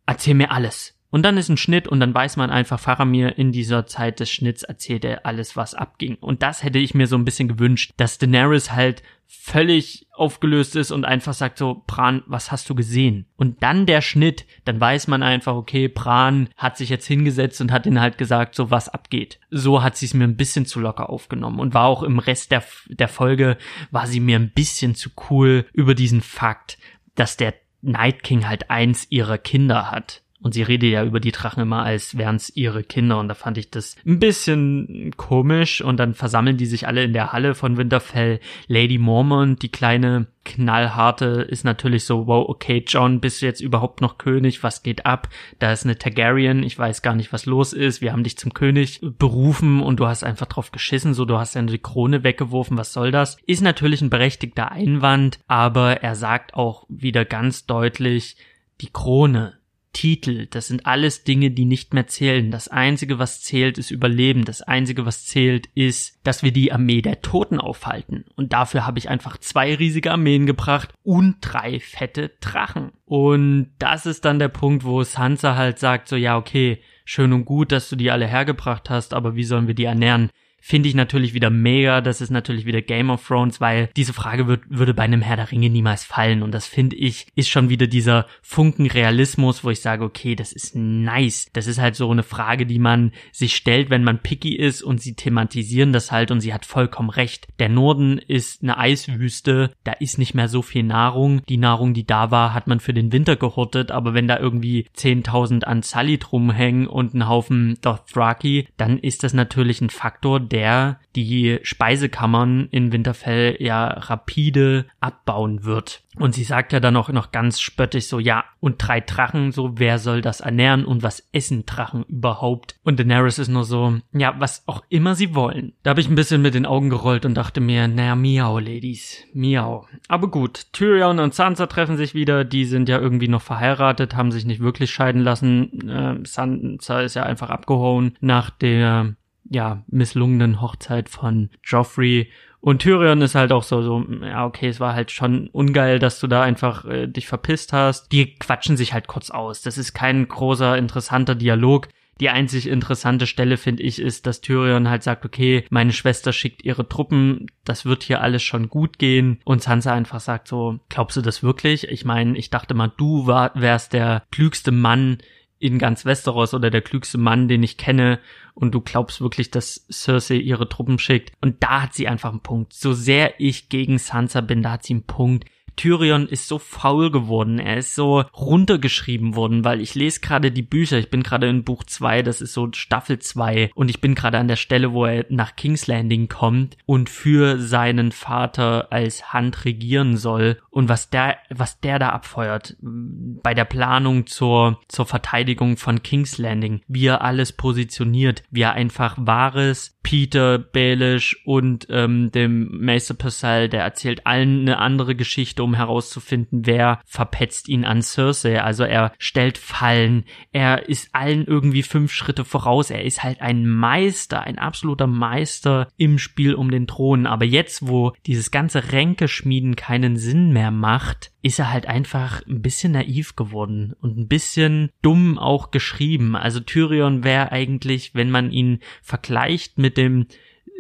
[0.07, 0.99] erzähl mir alles.
[1.11, 4.31] Und dann ist ein Schnitt und dann weiß man einfach, Faramir in dieser Zeit des
[4.31, 6.17] Schnitts erzählt er alles, was abging.
[6.17, 9.03] Und das hätte ich mir so ein bisschen gewünscht, dass Daenerys halt
[9.35, 13.27] völlig aufgelöst ist und einfach sagt so, Bran, was hast du gesehen?
[13.37, 17.73] Und dann der Schnitt, dann weiß man einfach, okay, Bran hat sich jetzt hingesetzt und
[17.73, 19.41] hat ihn halt gesagt, so was abgeht.
[19.51, 22.53] So hat sie es mir ein bisschen zu locker aufgenommen und war auch im Rest
[22.53, 23.57] der, der Folge,
[23.91, 26.79] war sie mir ein bisschen zu cool über diesen Fakt,
[27.15, 30.23] dass der Night King halt eins ihrer Kinder hat.
[30.43, 33.21] Und sie redet ja über die Drachen immer, als wären es ihre Kinder.
[33.21, 35.81] Und da fand ich das ein bisschen komisch.
[35.81, 38.41] Und dann versammeln die sich alle in der Halle von Winterfell.
[38.67, 44.01] Lady Mormont, die kleine knallharte, ist natürlich so, wow, okay, John, bist du jetzt überhaupt
[44.01, 44.65] noch König?
[44.65, 45.29] Was geht ab?
[45.61, 46.65] Da ist eine Targaryen.
[46.65, 48.01] Ich weiß gar nicht, was los ist.
[48.01, 51.15] Wir haben dich zum König berufen und du hast einfach drauf geschissen.
[51.15, 52.77] So, du hast ja die Krone weggeworfen.
[52.77, 53.37] Was soll das?
[53.47, 55.39] Ist natürlich ein berechtigter Einwand.
[55.47, 58.37] Aber er sagt auch wieder ganz deutlich,
[58.81, 59.62] die Krone
[59.93, 62.51] Titel, das sind alles Dinge, die nicht mehr zählen.
[62.51, 64.45] Das Einzige, was zählt, ist Überleben.
[64.45, 68.25] Das Einzige, was zählt, ist, dass wir die Armee der Toten aufhalten.
[68.35, 72.93] Und dafür habe ich einfach zwei riesige Armeen gebracht und drei fette Drachen.
[73.05, 77.45] Und das ist dann der Punkt, wo Sansa halt sagt, so ja, okay, schön und
[77.45, 80.31] gut, dass du die alle hergebracht hast, aber wie sollen wir die ernähren?
[80.65, 82.01] Finde ich natürlich wieder mega.
[82.01, 85.37] Das ist natürlich wieder Game of Thrones, weil diese Frage wird, würde bei einem Herr
[85.37, 86.43] der Ringe niemals fallen.
[86.43, 90.53] Und das finde ich, ist schon wieder dieser Funken Realismus, wo ich sage, okay, das
[90.53, 91.49] ist nice.
[91.53, 95.01] Das ist halt so eine Frage, die man sich stellt, wenn man picky ist und
[95.01, 97.49] sie thematisieren das halt und sie hat vollkommen recht.
[97.59, 101.43] Der Norden ist eine Eiswüste, da ist nicht mehr so viel Nahrung.
[101.49, 104.87] Die Nahrung, die da war, hat man für den Winter gehortet, aber wenn da irgendwie
[104.97, 111.01] 10.000 an Sully rumhängen und ein Haufen Dothraki, dann ist das natürlich ein Faktor, der
[111.17, 116.03] die Speisekammern in Winterfell ja rapide abbauen wird.
[116.17, 119.79] Und sie sagt ja dann auch noch ganz spöttisch so, ja, und drei Drachen, so,
[119.79, 122.77] wer soll das ernähren und was essen Drachen überhaupt?
[122.85, 125.73] Und Daenerys ist nur so, ja, was auch immer sie wollen.
[125.83, 129.25] Da habe ich ein bisschen mit den Augen gerollt und dachte mir, naja, miau, Ladies,
[129.33, 129.87] miau.
[130.09, 134.33] Aber gut, Tyrion und Sansa treffen sich wieder, die sind ja irgendwie noch verheiratet, haben
[134.33, 135.89] sich nicht wirklich scheiden lassen.
[135.89, 139.15] Äh, Sansa ist ja einfach abgehauen nach der
[139.49, 142.31] ja, misslungenen Hochzeit von Joffrey.
[142.61, 146.21] Und Tyrion ist halt auch so, so, ja, okay, es war halt schon ungeil, dass
[146.21, 148.13] du da einfach äh, dich verpisst hast.
[148.13, 149.63] Die quatschen sich halt kurz aus.
[149.63, 151.89] Das ist kein großer, interessanter Dialog.
[152.21, 156.65] Die einzig interessante Stelle, finde ich, ist, dass Tyrion halt sagt, okay, meine Schwester schickt
[156.65, 159.41] ihre Truppen, das wird hier alles schon gut gehen.
[159.45, 161.89] Und Sansa einfach sagt so, glaubst du das wirklich?
[161.89, 165.19] Ich meine, ich dachte mal, du war, wärst der klügste Mann
[165.63, 168.19] in ganz Westeros oder der klügste Mann, den ich kenne
[168.53, 171.33] und du glaubst wirklich, dass Cersei ihre Truppen schickt.
[171.41, 172.73] Und da hat sie einfach einen Punkt.
[172.73, 175.45] So sehr ich gegen Sansa bin, da hat sie einen Punkt.
[175.77, 180.63] Tyrion ist so faul geworden, er ist so runtergeschrieben worden, weil ich lese gerade die
[180.63, 184.15] Bücher, ich bin gerade in Buch 2, das ist so Staffel 2 und ich bin
[184.15, 189.33] gerade an der Stelle, wo er nach King's Landing kommt und für seinen Vater als
[189.33, 195.07] Hand regieren soll und was der was der da abfeuert bei der Planung zur zur
[195.07, 201.87] Verteidigung von King's Landing, wie er alles positioniert, wie er einfach wahres Peter Baelish und
[201.91, 207.85] ähm, dem Maester Purcell, der erzählt allen eine andere Geschichte, um herauszufinden, wer verpetzt ihn
[207.85, 208.61] an Cersei.
[208.61, 212.91] Also er stellt Fallen, er ist allen irgendwie fünf Schritte voraus.
[212.91, 217.27] Er ist halt ein Meister, ein absoluter Meister im Spiel um den Thron.
[217.27, 222.63] Aber jetzt, wo dieses ganze Ränkeschmieden keinen Sinn mehr macht, ist er halt einfach ein
[222.63, 226.37] bisschen naiv geworden und ein bisschen dumm auch geschrieben.
[226.37, 230.27] Also Tyrion wäre eigentlich, wenn man ihn vergleicht mit dem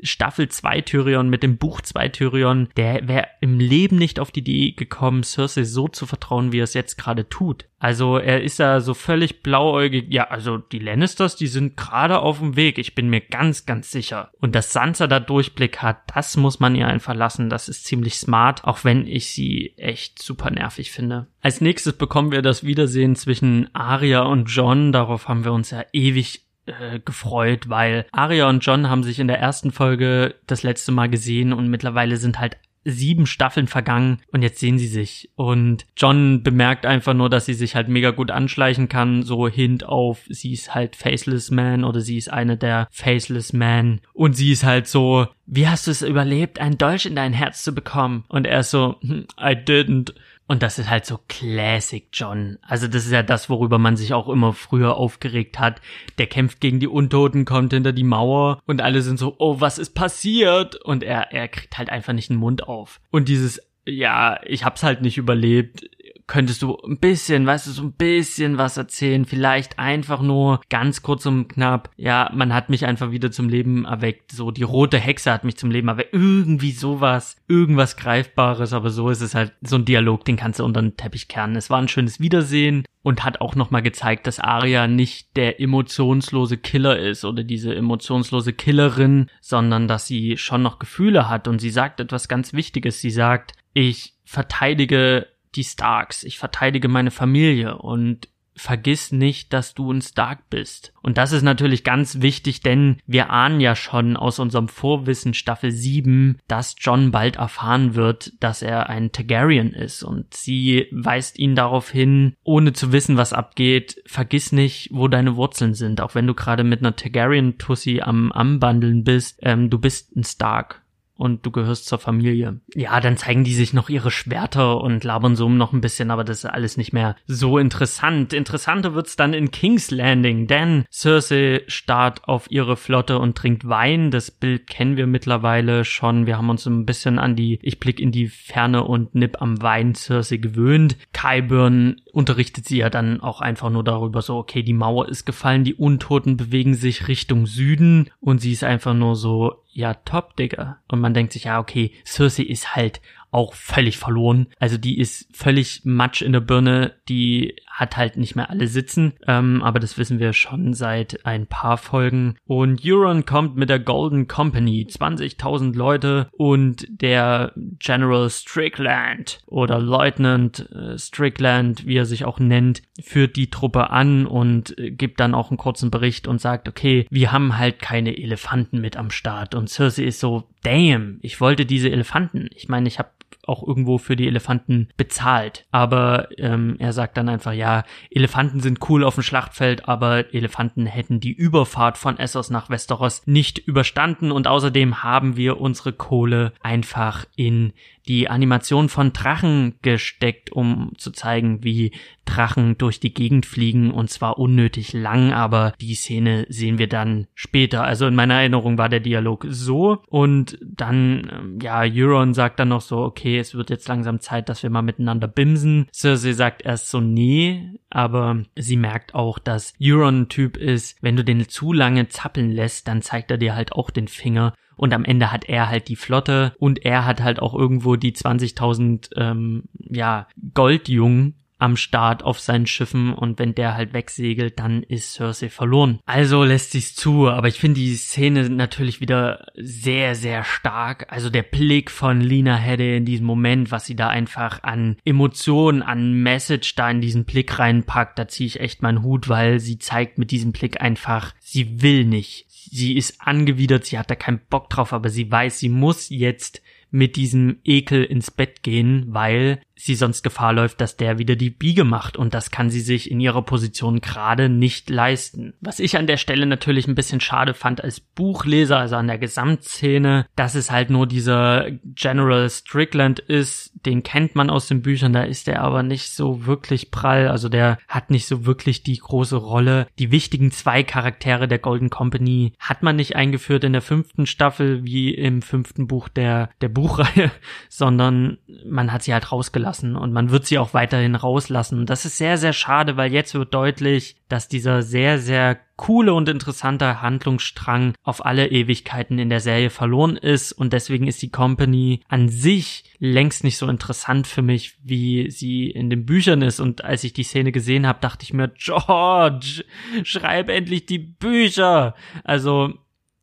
[0.02, 4.40] Staffel 2 Tyrion, mit dem Buch 2 Tyrion, der wäre im Leben nicht auf die
[4.40, 7.66] Idee gekommen, Cersei so zu vertrauen, wie er es jetzt gerade tut.
[7.78, 10.06] Also er ist da so völlig blauäugig.
[10.08, 12.78] Ja, also die Lannisters, die sind gerade auf dem Weg.
[12.78, 14.30] Ich bin mir ganz, ganz sicher.
[14.40, 17.48] Und dass Sansa da Durchblick hat, das muss man ihr einfach lassen.
[17.48, 21.26] Das ist ziemlich smart, auch wenn ich sie echt super nervig finde.
[21.40, 24.92] Als nächstes bekommen wir das Wiedersehen zwischen Arya und John.
[24.92, 29.28] Darauf haben wir uns ja ewig äh, gefreut, weil Arya und John haben sich in
[29.28, 34.42] der ersten Folge das letzte Mal gesehen und mittlerweile sind halt sieben Staffeln vergangen und
[34.42, 35.30] jetzt sehen sie sich.
[35.36, 39.84] Und John bemerkt einfach nur, dass sie sich halt mega gut anschleichen kann, so Hint
[39.84, 44.00] auf, sie ist halt Faceless Man oder sie ist eine der Faceless Man.
[44.12, 47.62] Und sie ist halt so, wie hast du es überlebt, einen Dolch in dein Herz
[47.62, 48.24] zu bekommen?
[48.28, 50.14] Und er ist so, hm, I didn't.
[50.48, 52.58] Und das ist halt so Classic John.
[52.62, 55.80] Also das ist ja das, worüber man sich auch immer früher aufgeregt hat.
[56.18, 59.78] Der kämpft gegen die Untoten, kommt hinter die Mauer und alle sind so, oh, was
[59.78, 60.76] ist passiert?
[60.76, 63.00] Und er, er kriegt halt einfach nicht den Mund auf.
[63.10, 65.88] Und dieses, ja, ich hab's halt nicht überlebt
[66.26, 71.02] könntest du ein bisschen, weißt du, so ein bisschen was erzählen, vielleicht einfach nur ganz
[71.02, 74.98] kurz und knapp, ja, man hat mich einfach wieder zum Leben erweckt, so die rote
[74.98, 79.52] Hexe hat mich zum Leben erweckt, irgendwie sowas, irgendwas Greifbares, aber so ist es halt
[79.62, 81.56] so ein Dialog, den kannst du unter den Teppich kehren.
[81.56, 86.56] Es war ein schönes Wiedersehen und hat auch nochmal gezeigt, dass Arya nicht der emotionslose
[86.56, 91.70] Killer ist oder diese emotionslose Killerin, sondern dass sie schon noch Gefühle hat und sie
[91.70, 93.00] sagt etwas ganz Wichtiges.
[93.00, 99.90] Sie sagt, ich verteidige die Starks, ich verteidige meine Familie und vergiss nicht, dass du
[99.92, 100.92] ein Stark bist.
[101.02, 105.70] Und das ist natürlich ganz wichtig, denn wir ahnen ja schon aus unserem Vorwissen Staffel
[105.70, 110.02] 7, dass John bald erfahren wird, dass er ein Targaryen ist.
[110.02, 115.36] Und sie weist ihn darauf hin, ohne zu wissen, was abgeht, vergiss nicht, wo deine
[115.36, 116.00] Wurzeln sind.
[116.00, 120.81] Auch wenn du gerade mit einer Targaryen-Tussi am Anbandeln bist, ähm, du bist ein Stark
[121.22, 122.58] und du gehörst zur Familie.
[122.74, 126.24] Ja, dann zeigen die sich noch ihre Schwerter und labern so noch ein bisschen, aber
[126.24, 128.32] das ist alles nicht mehr so interessant.
[128.32, 134.10] Interessanter wird's dann in King's Landing, denn Cersei starrt auf ihre Flotte und trinkt Wein.
[134.10, 136.26] Das Bild kennen wir mittlerweile schon.
[136.26, 139.62] Wir haben uns ein bisschen an die Ich blick in die Ferne und nipp am
[139.62, 140.96] Wein Cersei gewöhnt.
[141.12, 145.64] Kyburn unterrichtet sie ja dann auch einfach nur darüber so, okay, die Mauer ist gefallen,
[145.64, 150.78] die Untoten bewegen sich Richtung Süden und sie ist einfach nur so, ja, top, Digga.
[150.88, 154.48] Und man denkt sich, ja, okay, Cersei ist halt auch völlig verloren.
[154.60, 159.14] Also die ist völlig Matsch in der Birne, die hat halt nicht mehr alle sitzen,
[159.26, 162.36] ähm, aber das wissen wir schon seit ein paar Folgen.
[162.46, 170.70] Und Euron kommt mit der Golden Company, 20.000 Leute und der General Strickland oder Lieutenant
[170.70, 175.34] äh, Strickland, wie er sich auch nennt, führt die Truppe an und äh, gibt dann
[175.34, 179.54] auch einen kurzen Bericht und sagt, okay, wir haben halt keine Elefanten mit am Start.
[179.54, 182.50] Und Cersei ist so, damn, ich wollte diese Elefanten.
[182.54, 183.08] Ich meine, ich habe
[183.46, 185.66] auch irgendwo für die Elefanten bezahlt.
[185.70, 190.86] Aber ähm, er sagt dann einfach, ja, Elefanten sind cool auf dem Schlachtfeld, aber Elefanten
[190.86, 196.52] hätten die Überfahrt von Essos nach Westeros nicht überstanden und außerdem haben wir unsere Kohle
[196.62, 197.72] einfach in
[198.08, 201.92] die Animation von Drachen gesteckt, um zu zeigen, wie
[202.24, 207.26] Drachen durch die Gegend fliegen und zwar unnötig lang, aber die Szene sehen wir dann
[207.34, 207.84] später.
[207.84, 212.68] Also in meiner Erinnerung war der Dialog so und dann, ähm, ja, Euron sagt dann
[212.68, 215.86] noch so, okay, es wird jetzt langsam Zeit, dass wir mal miteinander bimsen.
[215.92, 221.16] Cersei sagt erst so, nee, aber sie merkt auch, dass Euron ein Typ ist, wenn
[221.16, 224.92] du den zu lange zappeln lässt, dann zeigt er dir halt auch den Finger und
[224.92, 229.10] am Ende hat er halt die Flotte und er hat halt auch irgendwo die 20.000
[229.16, 235.12] ähm, ja Goldjungen am Start auf seinen Schiffen und wenn der halt wegsegelt, dann ist
[235.12, 236.00] Cersei verloren.
[236.06, 241.06] Also lässt sich's zu, aber ich finde die Szene natürlich wieder sehr, sehr stark.
[241.08, 245.82] Also der Blick von Lina Hedde in diesem Moment, was sie da einfach an Emotionen,
[245.82, 249.78] an Message da in diesen Blick reinpackt, da ziehe ich echt meinen Hut, weil sie
[249.78, 252.46] zeigt mit diesem Blick einfach, sie will nicht.
[252.70, 256.62] Sie ist angewidert, sie hat da keinen Bock drauf, aber sie weiß, sie muss jetzt
[256.90, 261.50] mit diesem Ekel ins Bett gehen, weil sie sonst Gefahr läuft, dass der wieder die
[261.50, 265.54] Biege macht und das kann sie sich in ihrer Position gerade nicht leisten.
[265.60, 269.18] Was ich an der Stelle natürlich ein bisschen schade fand als Buchleser, also an der
[269.18, 275.12] Gesamtszene, dass es halt nur dieser General Strickland ist, den kennt man aus den Büchern,
[275.12, 278.98] da ist der aber nicht so wirklich prall, also der hat nicht so wirklich die
[278.98, 279.86] große Rolle.
[279.98, 284.84] Die wichtigen zwei Charaktere der Golden Company hat man nicht eingeführt in der fünften Staffel
[284.84, 287.30] wie im fünften Buch der, der Buchreihe,
[287.68, 291.86] sondern man hat sie halt rausgelassen lassen und man wird sie auch weiterhin rauslassen.
[291.86, 296.28] Das ist sehr, sehr schade, weil jetzt wird deutlich, dass dieser sehr, sehr coole und
[296.28, 302.00] interessante Handlungsstrang auf alle Ewigkeiten in der Serie verloren ist und deswegen ist die Company
[302.08, 306.84] an sich längst nicht so interessant für mich, wie sie in den Büchern ist und
[306.84, 309.64] als ich die Szene gesehen habe, dachte ich mir, George,
[310.04, 311.94] schreib endlich die Bücher.
[312.22, 312.74] Also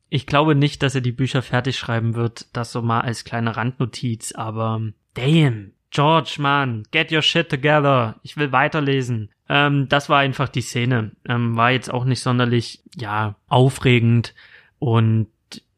[0.10, 3.56] ich glaube nicht, dass er die Bücher fertig schreiben wird, das so mal als kleine
[3.56, 4.82] Randnotiz, aber
[5.14, 8.20] damn, George, man, get your shit together.
[8.24, 9.30] Ich will weiterlesen.
[9.48, 11.12] Ähm, das war einfach die Szene.
[11.28, 14.36] Ähm, war jetzt auch nicht sonderlich, ja, aufregend
[14.78, 15.28] und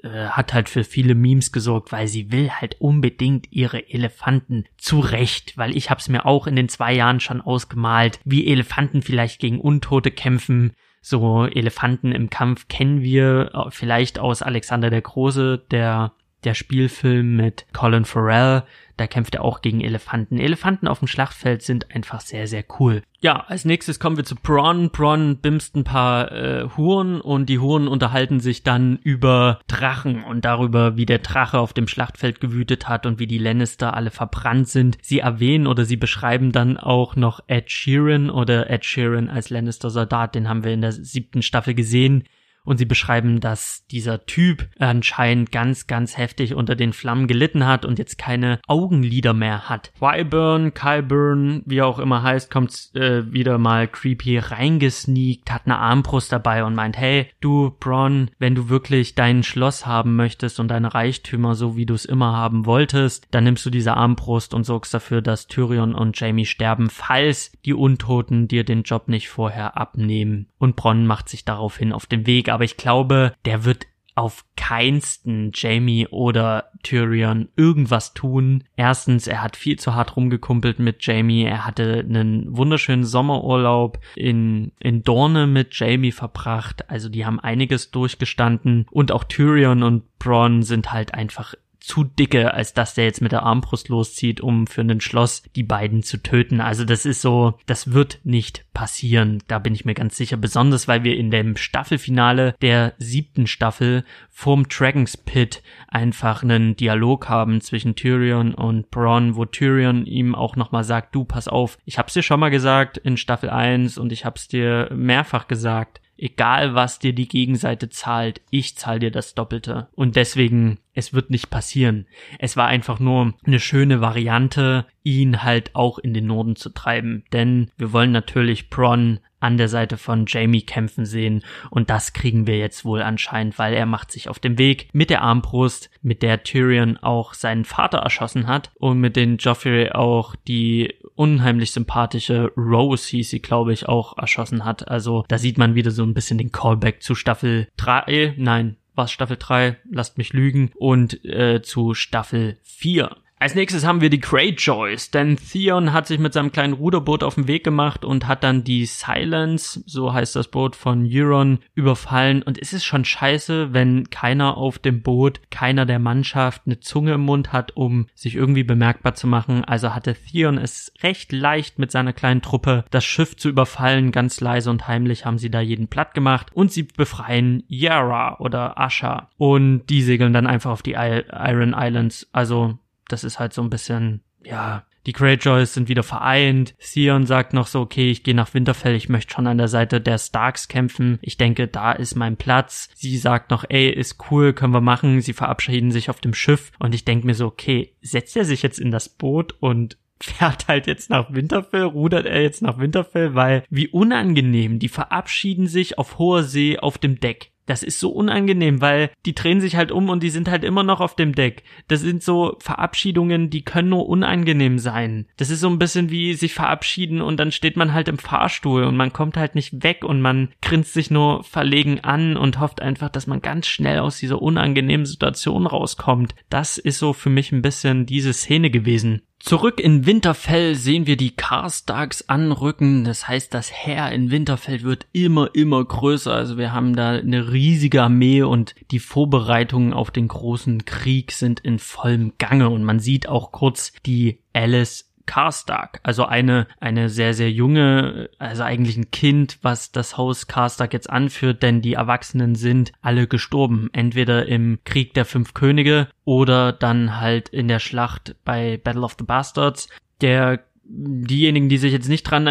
[0.03, 5.57] äh, hat halt für viele Memes gesorgt, weil sie will halt unbedingt ihre Elefanten zurecht,
[5.57, 9.59] weil ich hab's mir auch in den zwei Jahren schon ausgemalt, wie Elefanten vielleicht gegen
[9.59, 10.73] Untote kämpfen.
[11.01, 16.13] So Elefanten im Kampf kennen wir äh, vielleicht aus Alexander der Große, der
[16.43, 18.63] der Spielfilm mit Colin Farrell.
[18.97, 20.37] Da kämpft er auch gegen Elefanten.
[20.37, 23.01] Elefanten auf dem Schlachtfeld sind einfach sehr, sehr cool.
[23.19, 24.91] Ja, als nächstes kommen wir zu Bronn.
[24.91, 30.45] Bronn bimst ein paar äh, Huren und die Huren unterhalten sich dann über Drachen und
[30.45, 34.67] darüber, wie der Drache auf dem Schlachtfeld gewütet hat und wie die Lannister alle verbrannt
[34.67, 34.97] sind.
[35.01, 40.35] Sie erwähnen oder sie beschreiben dann auch noch Ed Sheeran oder Ed Sheeran als Lannister-Soldat,
[40.35, 42.23] den haben wir in der siebten Staffel gesehen
[42.63, 47.85] und sie beschreiben, dass dieser Typ anscheinend ganz, ganz heftig unter den Flammen gelitten hat
[47.85, 49.91] und jetzt keine Augenlider mehr hat.
[49.99, 56.31] Wyburn, Kyburn, wie auch immer heißt, kommt äh, wieder mal creepy reingesneakt, hat eine Armbrust
[56.31, 60.93] dabei und meint, hey, du Bron, wenn du wirklich dein Schloss haben möchtest und deine
[60.93, 64.93] Reichtümer so wie du es immer haben wolltest, dann nimmst du diese Armbrust und sorgst
[64.93, 70.47] dafür, dass Tyrion und Jamie sterben, falls die Untoten dir den Job nicht vorher abnehmen.
[70.57, 75.51] Und Bronn macht sich daraufhin auf den Weg, aber ich glaube, der wird auf keinsten
[75.53, 78.63] Jamie oder Tyrion irgendwas tun.
[78.75, 81.43] Erstens, er hat viel zu hart rumgekumpelt mit Jamie.
[81.43, 86.89] Er hatte einen wunderschönen Sommerurlaub in, in Dorne mit Jamie verbracht.
[86.89, 88.85] Also die haben einiges durchgestanden.
[88.91, 93.31] Und auch Tyrion und Bronn sind halt einfach zu dicke, als dass der jetzt mit
[93.31, 96.61] der Armbrust loszieht, um für ein Schloss die beiden zu töten.
[96.61, 99.43] Also das ist so, das wird nicht passieren.
[99.47, 100.37] Da bin ich mir ganz sicher.
[100.37, 107.27] Besonders, weil wir in dem Staffelfinale der siebten Staffel vorm Dragons Pit einfach einen Dialog
[107.27, 111.97] haben zwischen Tyrion und Bronn, wo Tyrion ihm auch nochmal sagt, du, pass auf, ich
[111.97, 116.75] hab's dir schon mal gesagt in Staffel 1 und ich hab's dir mehrfach gesagt egal
[116.75, 119.89] was dir die Gegenseite zahlt, ich zahl dir das Doppelte.
[119.93, 122.05] Und deswegen, es wird nicht passieren.
[122.39, 127.23] Es war einfach nur eine schöne Variante, ihn halt auch in den Norden zu treiben.
[127.33, 132.47] Denn wir wollen natürlich Bronn an der Seite von Jamie kämpfen sehen und das kriegen
[132.47, 136.21] wir jetzt wohl anscheinend, weil er macht sich auf dem Weg mit der Armbrust, mit
[136.21, 142.51] der Tyrion auch seinen Vater erschossen hat und mit den Joffrey auch die unheimlich sympathische
[142.55, 144.87] Rose hieß sie, glaube ich, auch erschossen hat.
[144.87, 149.11] Also da sieht man wieder so ein bisschen den Callback zu Staffel 3, nein, was
[149.11, 153.15] Staffel 3, lasst mich lügen, und äh, zu Staffel 4.
[153.41, 157.33] Als nächstes haben wir die Greyjoys, denn Theon hat sich mit seinem kleinen Ruderboot auf
[157.33, 162.43] den Weg gemacht und hat dann die Silence, so heißt das Boot von Euron, überfallen.
[162.43, 167.13] Und es ist schon scheiße, wenn keiner auf dem Boot, keiner der Mannschaft eine Zunge
[167.13, 169.65] im Mund hat, um sich irgendwie bemerkbar zu machen.
[169.65, 174.11] Also hatte Theon es recht leicht mit seiner kleinen Truppe, das Schiff zu überfallen.
[174.11, 178.79] Ganz leise und heimlich haben sie da jeden platt gemacht und sie befreien Yara oder
[178.79, 179.31] Asha.
[179.39, 182.29] Und die segeln dann einfach auf die Iron Islands.
[182.33, 182.77] Also
[183.11, 186.75] das ist halt so ein bisschen, ja, die Greyjoys sind wieder vereint.
[186.77, 189.99] Theon sagt noch so, okay, ich gehe nach Winterfell, ich möchte schon an der Seite
[189.99, 191.17] der Starks kämpfen.
[191.21, 192.89] Ich denke, da ist mein Platz.
[192.95, 195.21] Sie sagt noch, ey, ist cool, können wir machen.
[195.21, 198.61] Sie verabschieden sich auf dem Schiff und ich denke mir so, okay, setzt er sich
[198.61, 203.33] jetzt in das Boot und fährt halt jetzt nach Winterfell, rudert er jetzt nach Winterfell,
[203.33, 207.50] weil wie unangenehm, die verabschieden sich auf hoher See auf dem Deck.
[207.65, 210.83] Das ist so unangenehm, weil die drehen sich halt um und die sind halt immer
[210.83, 211.63] noch auf dem Deck.
[211.87, 215.27] Das sind so Verabschiedungen, die können nur unangenehm sein.
[215.37, 218.83] Das ist so ein bisschen wie sich verabschieden und dann steht man halt im Fahrstuhl
[218.83, 222.81] und man kommt halt nicht weg und man grinst sich nur verlegen an und hofft
[222.81, 226.35] einfach, dass man ganz schnell aus dieser unangenehmen Situation rauskommt.
[226.49, 229.21] Das ist so für mich ein bisschen diese Szene gewesen.
[229.43, 233.03] Zurück in Winterfell sehen wir die Karstarks anrücken.
[233.03, 236.31] Das heißt, das Heer in Winterfell wird immer, immer größer.
[236.31, 241.59] Also wir haben da eine riesige Armee und die Vorbereitungen auf den großen Krieg sind
[241.59, 242.69] in vollem Gange.
[242.69, 248.63] Und man sieht auch kurz die Alice Karstark, also eine, eine sehr, sehr junge, also
[248.63, 253.89] eigentlich ein Kind, was das Haus Karstark jetzt anführt, denn die Erwachsenen sind alle gestorben,
[253.93, 259.15] entweder im Krieg der Fünf Könige oder dann halt in der Schlacht bei Battle of
[259.17, 259.89] the Bastards.
[260.21, 262.47] Der diejenigen, die sich jetzt nicht dran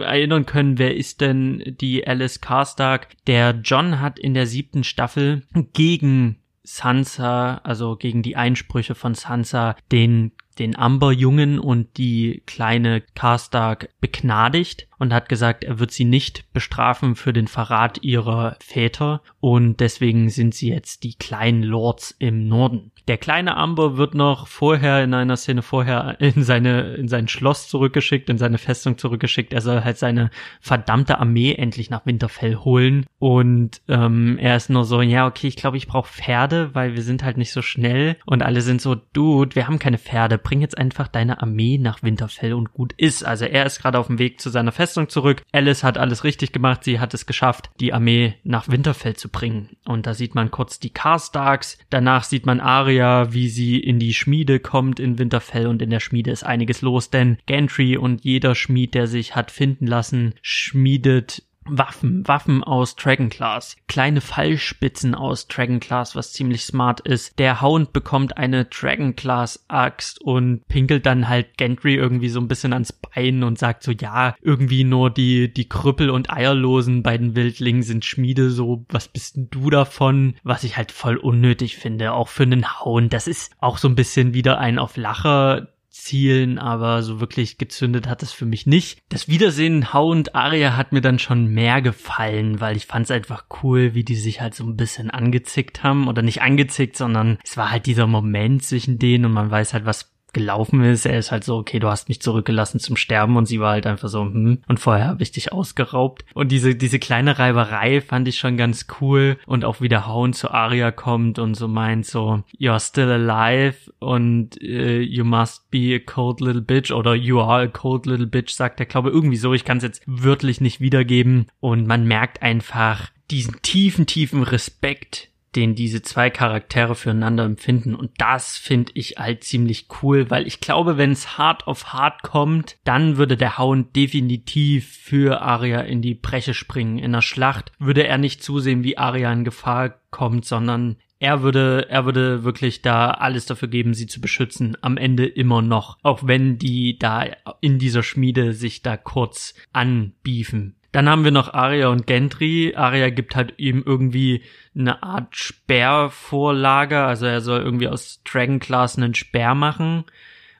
[0.00, 3.08] erinnern können, wer ist denn die Alice Karstark?
[3.26, 5.42] Der John hat in der siebten Staffel
[5.72, 13.90] gegen Sansa, also gegen die Einsprüche von Sansa, den den Amber-Jungen und die kleine Karstark
[14.00, 19.80] begnadigt und hat gesagt, er wird sie nicht bestrafen für den Verrat ihrer Väter und
[19.80, 22.92] deswegen sind sie jetzt die kleinen Lords im Norden.
[23.06, 27.68] Der kleine Amber wird noch vorher in einer Szene vorher in seine in sein Schloss
[27.68, 29.52] zurückgeschickt, in seine Festung zurückgeschickt.
[29.52, 30.30] Er soll halt seine
[30.60, 35.56] verdammte Armee endlich nach Winterfell holen und ähm, er ist nur so, ja okay, ich
[35.56, 38.94] glaube, ich brauche Pferde, weil wir sind halt nicht so schnell und alle sind so,
[38.94, 43.22] Dude, wir haben keine Pferde, bring jetzt einfach deine Armee nach Winterfell und gut ist.
[43.24, 45.40] Also er ist gerade auf dem Weg zu seiner Festung Festung zurück.
[45.50, 46.84] Alice hat alles richtig gemacht.
[46.84, 49.70] Sie hat es geschafft, die Armee nach Winterfell zu bringen.
[49.86, 51.78] Und da sieht man kurz die Karstarks.
[51.88, 55.68] Danach sieht man Arya, wie sie in die Schmiede kommt in Winterfell.
[55.68, 59.50] Und in der Schmiede ist einiges los, denn Gantry und jeder Schmied, der sich hat
[59.50, 67.38] finden lassen, schmiedet Waffen, Waffen aus Dragonglass, kleine Fallspitzen aus Dragonglass, was ziemlich smart ist.
[67.38, 72.72] Der Hound bekommt eine Dragonglass Axt und pinkelt dann halt Gentry irgendwie so ein bisschen
[72.72, 77.34] ans Bein und sagt so, ja, irgendwie nur die, die Krüppel und Eierlosen bei den
[77.36, 80.36] Wildlingen sind Schmiede, so, was bist denn du davon?
[80.42, 83.12] Was ich halt voll unnötig finde, auch für einen Hound.
[83.12, 88.08] Das ist auch so ein bisschen wieder ein auf Lacher Zielen, aber so wirklich gezündet
[88.08, 88.98] hat es für mich nicht.
[89.08, 93.10] Das Wiedersehen Hau und Aria hat mir dann schon mehr gefallen, weil ich fand es
[93.12, 96.08] einfach cool, wie die sich halt so ein bisschen angezickt haben.
[96.08, 99.86] Oder nicht angezickt, sondern es war halt dieser Moment zwischen denen und man weiß halt,
[99.86, 101.06] was gelaufen ist.
[101.06, 103.86] Er ist halt so, okay, du hast mich zurückgelassen zum Sterben und sie war halt
[103.86, 106.24] einfach so, hm, und vorher habe ich dich ausgeraubt.
[106.34, 110.36] Und diese, diese kleine Reiberei fand ich schon ganz cool und auch wie der Hound
[110.36, 115.94] zu Arya kommt und so meint so, you're still alive und uh, you must be
[115.94, 119.36] a cold little bitch oder you are a cold little bitch, sagt er, glaube irgendwie
[119.36, 119.54] so.
[119.54, 125.30] Ich kann es jetzt wörtlich nicht wiedergeben und man merkt einfach diesen tiefen, tiefen Respekt,
[125.56, 127.94] den diese zwei Charaktere füreinander empfinden.
[127.94, 132.22] Und das finde ich halt ziemlich cool, weil ich glaube, wenn es hart auf hart
[132.22, 136.98] kommt, dann würde der Hound definitiv für Arya in die Breche springen.
[136.98, 141.86] In der Schlacht würde er nicht zusehen, wie Arya in Gefahr kommt, sondern er würde,
[141.88, 144.76] er würde wirklich da alles dafür geben, sie zu beschützen.
[144.82, 145.96] Am Ende immer noch.
[146.02, 147.24] Auch wenn die da
[147.60, 150.76] in dieser Schmiede sich da kurz anbiefen.
[150.94, 152.72] Dann haben wir noch Arya und Gentry.
[152.76, 154.42] Arya gibt halt ihm irgendwie
[154.78, 157.00] eine Art Sperrvorlage.
[157.00, 160.04] Also er soll irgendwie aus Dragon Class einen Speer machen.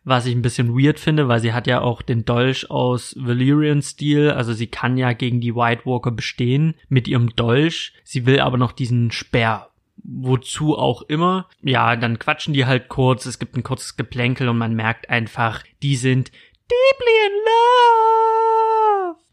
[0.02, 3.80] Was ich ein bisschen weird finde, weil sie hat ja auch den Dolch aus Valyrian
[3.80, 4.32] Stil.
[4.32, 7.92] Also sie kann ja gegen die White Walker bestehen mit ihrem Dolch.
[8.02, 9.68] Sie will aber noch diesen Speer
[10.02, 11.48] wozu auch immer.
[11.62, 15.62] Ja, dann quatschen die halt kurz, es gibt ein kurzes Geplänkel und man merkt einfach,
[15.80, 16.32] die sind
[16.68, 18.63] deeply in love.